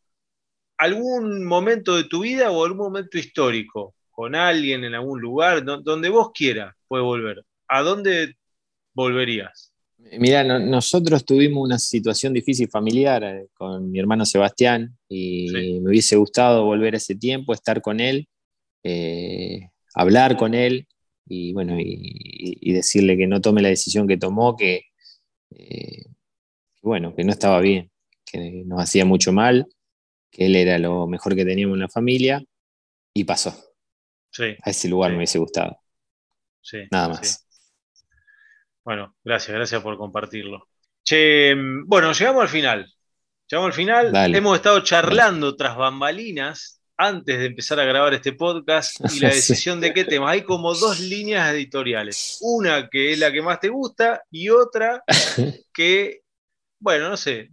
algún 0.78 1.46
momento 1.46 1.96
de 1.96 2.06
tu 2.06 2.22
vida 2.22 2.52
o 2.52 2.66
algún 2.66 2.80
momento 2.80 3.18
histórico, 3.18 3.94
con 4.10 4.34
alguien 4.36 4.84
en 4.84 4.96
algún 4.96 5.22
lugar, 5.22 5.64
donde 5.64 6.10
vos 6.10 6.32
quieras, 6.34 6.76
puedes 6.88 7.06
volver. 7.06 7.44
¿A 7.68 7.82
dónde 7.82 8.36
volverías? 8.94 9.72
Mira, 9.98 10.44
nosotros 10.44 11.26
tuvimos 11.26 11.64
una 11.64 11.78
situación 11.78 12.34
difícil 12.34 12.70
familiar 12.70 13.24
eh, 13.24 13.48
con 13.54 13.92
mi 13.92 14.00
hermano 14.00 14.26
Sebastián 14.26 14.98
y 15.10 15.80
me 15.82 15.90
hubiese 15.90 16.16
gustado 16.16 16.64
volver 16.64 16.94
a 16.94 16.98
ese 16.98 17.16
tiempo, 17.16 17.54
estar 17.54 17.82
con 17.82 18.00
él, 18.00 18.28
eh, 18.84 19.70
hablar 19.94 20.38
con 20.38 20.54
él 20.54 20.88
y 21.30 21.54
bueno, 21.54 21.76
y, 21.78 22.74
decirle 22.74 23.16
que 23.16 23.28
no 23.28 23.40
tome 23.40 23.62
la 23.62 23.70
decisión 23.70 24.08
que 24.08 24.18
tomó, 24.18 24.58
eh, 24.60 24.84
que, 25.50 26.06
bueno, 26.82 27.16
que 27.16 27.24
no 27.24 27.32
estaba 27.32 27.60
bien, 27.62 27.92
que 28.26 28.64
nos 28.66 28.82
hacía 28.82 29.06
mucho 29.06 29.32
mal, 29.32 29.68
que 30.32 30.48
él 30.48 30.56
era 30.56 30.80
lo 30.80 31.08
mejor 31.08 31.36
que 31.36 31.46
teníamos 31.46 31.76
en 31.76 31.82
la 31.82 31.90
familia 31.90 32.44
y 33.14 33.24
pasó. 33.24 33.56
A 34.64 34.70
ese 34.70 34.90
lugar 34.90 35.12
me 35.12 35.18
hubiese 35.18 35.38
gustado. 35.38 35.80
Nada 36.92 37.10
más. 37.10 37.48
Bueno, 38.84 39.16
gracias, 39.24 39.56
gracias 39.56 39.82
por 39.82 39.98
compartirlo. 39.98 40.68
Che, 41.04 41.54
bueno, 41.86 42.12
llegamos 42.12 42.42
al 42.42 42.50
final. 42.50 42.92
Llegamos 43.48 43.68
al 43.68 43.74
final. 43.74 44.36
Hemos 44.36 44.56
estado 44.56 44.80
charlando 44.82 45.56
tras 45.56 45.78
bambalinas 45.78 46.79
antes 47.00 47.40
de 47.40 47.46
empezar 47.46 47.80
a 47.80 47.86
grabar 47.86 48.14
este 48.14 48.34
podcast 48.34 49.00
y 49.16 49.22
la 49.22 49.30
decisión 49.34 49.80
de 49.80 49.94
qué 49.94 50.04
tema. 50.04 50.32
Hay 50.32 50.42
como 50.42 50.74
dos 50.74 51.00
líneas 51.00 51.54
editoriales. 51.54 52.38
Una 52.42 52.90
que 52.90 53.14
es 53.14 53.20
la 53.20 53.32
que 53.32 53.42
más 53.42 53.62
te 53.62 53.70
gusta 53.70 54.22
y 54.30 54.50
otra 54.50 55.02
que, 55.74 56.24
bueno, 56.78 57.10
no 57.10 57.16
sé. 57.16 57.52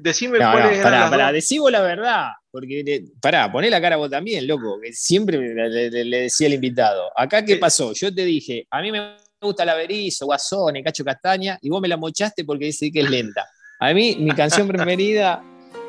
decime 0.00 0.38
cuál 0.38 0.72
es 0.72 0.82
pará, 0.82 1.10
pará, 1.10 1.30
decimos 1.30 1.70
la 1.70 1.82
verdad. 1.82 2.28
Porque, 2.50 3.04
pará, 3.20 3.52
poné 3.52 3.68
la 3.68 3.82
cara 3.82 3.96
vos 3.96 4.08
también, 4.08 4.46
loco, 4.46 4.80
que 4.82 4.94
siempre 4.94 5.36
le, 5.36 6.04
le 6.04 6.20
decía 6.22 6.46
el 6.46 6.54
invitado. 6.54 7.10
Acá, 7.14 7.44
¿qué 7.44 7.58
pasó? 7.58 7.92
Yo 7.92 8.14
te 8.14 8.24
dije, 8.24 8.66
a 8.70 8.80
mí 8.80 8.90
me 8.90 9.18
gusta 9.42 9.66
la 9.66 9.74
Berizo, 9.74 10.24
Guasón, 10.24 10.82
Cacho 10.82 11.04
Castaña, 11.04 11.58
y 11.60 11.68
vos 11.68 11.82
me 11.82 11.88
la 11.88 11.98
mochaste 11.98 12.46
porque 12.46 12.64
dice 12.64 12.90
que 12.90 13.00
es 13.00 13.10
lenta. 13.10 13.46
A 13.78 13.92
mí, 13.92 14.16
mi 14.18 14.30
canción 14.30 14.66
preferida 14.66 15.44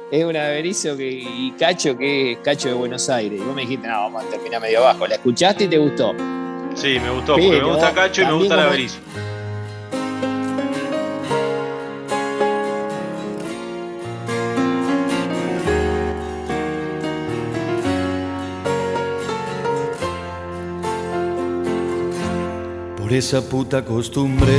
es 0.10 0.24
una 0.24 0.44
de 0.46 0.56
Berizo 0.56 0.96
que, 0.96 1.10
y 1.10 1.52
Cacho, 1.60 1.98
que 1.98 2.34
es 2.34 2.38
Cacho 2.40 2.70
de 2.70 2.74
Buenos 2.76 3.10
Aires. 3.10 3.40
Y 3.42 3.44
vos 3.44 3.56
me 3.56 3.64
dijiste, 3.64 3.88
no, 3.88 4.04
vamos 4.04 4.24
a 4.24 4.30
terminar 4.30 4.62
medio 4.62 4.80
abajo. 4.80 5.08
¿La 5.08 5.16
escuchaste 5.16 5.66
y 5.66 5.68
te 5.68 5.78
gustó? 5.78 6.14
Sí, 6.76 7.00
me 7.00 7.10
gustó, 7.10 7.34
porque 7.34 7.50
me 7.50 7.64
gusta 7.64 7.94
Cacho 7.94 8.22
y 8.22 8.26
me 8.26 8.34
gusta 8.34 8.56
la 8.56 8.68
Berizo. 8.68 9.00
Por 22.98 23.14
esa 23.14 23.42
puta 23.42 23.84
costumbre 23.84 24.54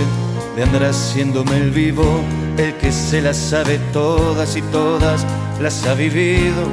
de 0.58 0.64
andar 0.64 0.86
haciéndome 0.86 1.56
el 1.56 1.70
vivo, 1.70 2.20
el 2.56 2.74
que 2.78 2.90
se 2.90 3.22
las 3.22 3.36
sabe 3.36 3.78
todas 3.92 4.56
y 4.56 4.62
todas 4.72 5.24
las 5.60 5.86
ha 5.86 5.94
vivido, 5.94 6.64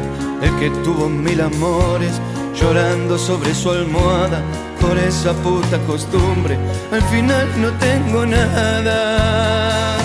el 0.41 0.49
que 0.57 0.71
tuvo 0.83 1.07
mil 1.07 1.39
amores 1.39 2.19
llorando 2.59 3.19
sobre 3.19 3.53
su 3.53 3.69
almohada. 3.69 4.41
Por 4.81 4.97
esa 4.97 5.33
puta 5.33 5.77
costumbre, 5.85 6.57
al 6.91 7.03
final 7.03 7.47
no 7.61 7.69
tengo 7.73 8.25
nada. 8.25 9.97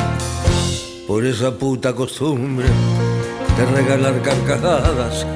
Por 1.07 1.25
esa 1.25 1.51
puta 1.51 1.95
costumbre 1.95 2.67
de 3.57 3.65
regalar 3.65 4.21
carcajadas 4.21 5.27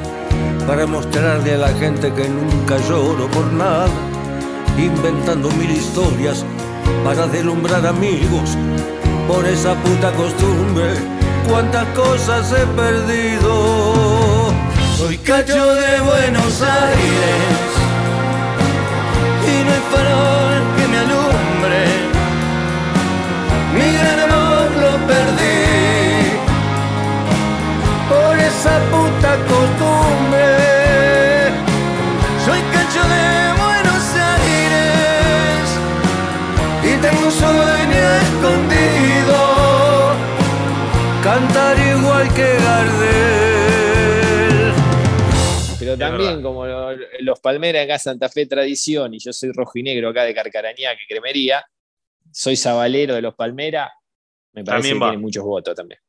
para 0.66 0.87
mostrarle 0.87 1.54
a 1.54 1.59
la 1.59 1.72
gente 1.78 2.12
que 2.12 2.28
nunca 2.28 2.76
lloro 2.88 3.26
por 3.30 3.50
nada 3.54 3.88
inventando 4.76 5.50
mil 5.52 5.70
historias 5.70 6.44
para 7.04 7.26
deslumbrar 7.26 7.86
amigos. 7.86 8.56
Por 9.28 9.44
esa 9.46 9.74
puta 9.74 10.12
costumbre, 10.12 10.94
cuántas 11.48 11.86
cosas 11.88 12.52
he 12.52 12.66
perdido. 12.66 14.52
Soy 14.96 15.18
cacho 15.18 15.74
de 15.74 16.00
Buenos 16.00 16.62
Aires 16.62 17.74
y 19.50 19.64
no 19.64 19.70
hay 19.72 19.84
farol 19.92 20.62
que 20.76 20.88
me 20.88 20.98
alumbre. 20.98 21.80
Mi 23.74 23.92
gran 23.98 24.20
amor 24.28 24.66
lo 24.82 24.92
perdí 25.06 25.64
por 28.08 28.38
esa 28.38 28.78
puta 28.92 29.36
costumbre. 29.48 30.23
Igual 42.25 42.35
que 42.35 42.56
Gardel. 42.64 44.72
Pero 45.79 45.96
también 45.98 46.42
como 46.42 46.64
los 47.20 47.40
Palmeras 47.40 47.85
acá 47.85 47.98
Santa 47.98 48.29
Fe 48.29 48.46
Tradición 48.46 49.14
y 49.14 49.18
yo 49.18 49.33
soy 49.33 49.52
rojinegro 49.52 50.10
acá 50.10 50.25
de 50.25 50.35
Carcarañá, 50.35 50.96
que 50.96 51.06
cremería, 51.08 51.64
soy 52.33 52.56
sabalero 52.56 53.14
de 53.14 53.22
los 53.22 53.35
Palmeras, 53.35 53.90
me 54.52 54.64
parece 54.64 54.92
que 54.92 54.98
tiene 54.98 55.18
muchos 55.18 55.44
votos 55.44 55.75
también. 55.75 56.00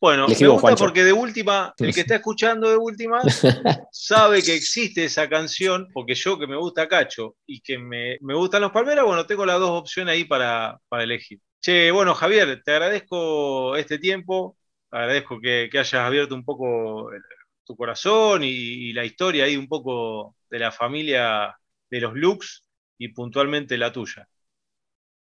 Bueno, 0.00 0.26
me 0.28 0.48
gusta 0.48 0.76
porque 0.76 1.02
de 1.02 1.14
última, 1.14 1.74
el 1.78 1.94
que 1.94 2.02
está 2.02 2.16
escuchando 2.16 2.68
de 2.68 2.76
última 2.76 3.22
sabe 3.90 4.42
que 4.42 4.54
existe 4.54 5.04
esa 5.04 5.30
canción, 5.30 5.88
porque 5.94 6.14
yo 6.14 6.38
que 6.38 6.46
me 6.46 6.56
gusta 6.56 6.86
Cacho 6.86 7.36
y 7.46 7.62
que 7.62 7.78
me, 7.78 8.18
gustan 8.20 8.60
los 8.60 8.70
Palmeras, 8.70 9.06
bueno, 9.06 9.24
tengo 9.24 9.46
las 9.46 9.58
dos 9.58 9.70
opciones 9.70 10.12
ahí 10.12 10.24
para, 10.24 10.78
elegir. 10.90 11.40
Che, 11.62 11.90
bueno, 11.90 12.14
Javier, 12.14 12.62
te 12.62 12.72
agradezco 12.72 13.76
este 13.76 13.98
tiempo, 13.98 14.58
agradezco 14.94 15.40
que, 15.40 15.68
hayas 15.72 15.94
abierto 15.94 16.34
un 16.34 16.44
poco 16.44 17.10
tu 17.64 17.76
corazón 17.76 18.42
y, 18.44 18.92
la 18.92 19.04
historia 19.04 19.44
ahí 19.44 19.56
un 19.56 19.68
poco 19.68 20.36
de 20.50 20.58
la 20.58 20.70
familia 20.70 21.54
de 21.90 22.00
los 22.00 22.14
Lux 22.14 22.64
y 22.98 23.08
puntualmente 23.08 23.76
la 23.76 23.92
tuya. 23.92 24.28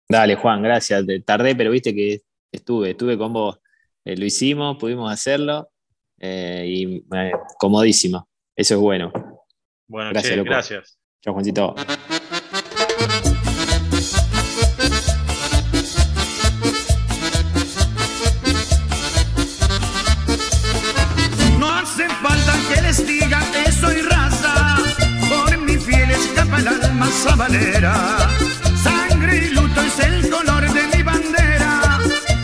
Dale, 0.09 0.37
Juan, 0.37 0.63
gracias. 0.63 1.05
Tardé, 1.25 1.55
pero 1.55 1.71
viste 1.71 1.95
que 1.95 2.23
estuve, 2.51 2.91
estuve 2.91 3.19
con 3.19 3.33
vos. 3.33 3.61
Eh, 4.05 4.17
lo 4.17 4.25
hicimos, 4.25 4.79
pudimos 4.79 5.13
hacerlo 5.13 5.71
eh, 6.19 6.65
y 6.67 6.97
eh, 7.15 7.33
comodísimo. 7.59 8.29
Eso 8.57 8.75
es 8.75 8.81
bueno. 8.81 9.13
Bueno, 9.87 10.11
gracias. 10.11 10.45
gracias. 10.45 10.99
Chao, 11.21 11.35
Juancito. 11.35 11.75
Alma 27.49 27.79
sabanera. 27.79 28.29
Sangre 28.83 29.47
y 29.47 29.55
luto 29.55 29.81
es 29.81 29.99
el 29.99 30.31
color 30.31 30.73
de 30.73 30.97
mi 30.97 31.03
bandera, 31.03 31.99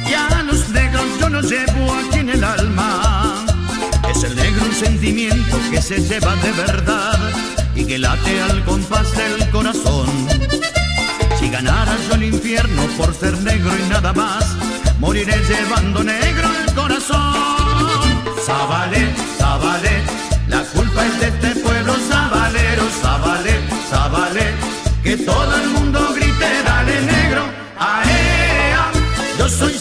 y 0.08 0.14
a 0.14 0.42
los 0.42 0.68
negros 0.70 1.04
yo 1.20 1.28
los 1.28 1.50
llevo 1.50 1.94
aquí 1.94 2.18
en 2.18 2.30
el 2.30 2.44
alma. 2.44 3.44
Es 4.08 4.22
el 4.24 4.34
negro 4.36 4.64
un 4.64 4.74
sentimiento 4.74 5.58
que 5.70 5.80
se 5.82 6.00
lleva 6.00 6.34
de 6.36 6.52
verdad 6.52 7.18
y 7.74 7.84
que 7.84 7.98
late 7.98 8.42
al 8.42 8.64
compás 8.64 9.10
del 9.16 9.48
corazón. 9.50 10.08
Si 11.38 11.50
ganara 11.50 11.96
yo 12.08 12.14
el 12.14 12.24
infierno 12.24 12.82
por 12.96 13.14
ser 13.14 13.36
negro 13.38 13.70
y 13.76 13.88
nada 13.88 14.12
más, 14.12 14.56
moriré 14.98 15.36
llevando 15.48 16.02
negro 16.02 16.48
el 16.66 16.74
corazón. 16.74 17.24
Zabale, 18.44 19.12
Zabale, 19.38 20.02
la 20.48 20.62
culpa 20.62 21.06
es 21.06 21.20
de 21.20 21.28
este 21.28 21.63
que 25.04 25.18
todo 25.18 25.54
el 25.54 25.68
mundo 25.68 26.14
grite, 26.14 26.62
dale 26.64 27.02
negro, 27.02 27.44
yo 29.38 29.48
soy 29.50 29.74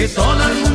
que 0.00 0.08
todo 0.08 0.32
el 0.48 0.69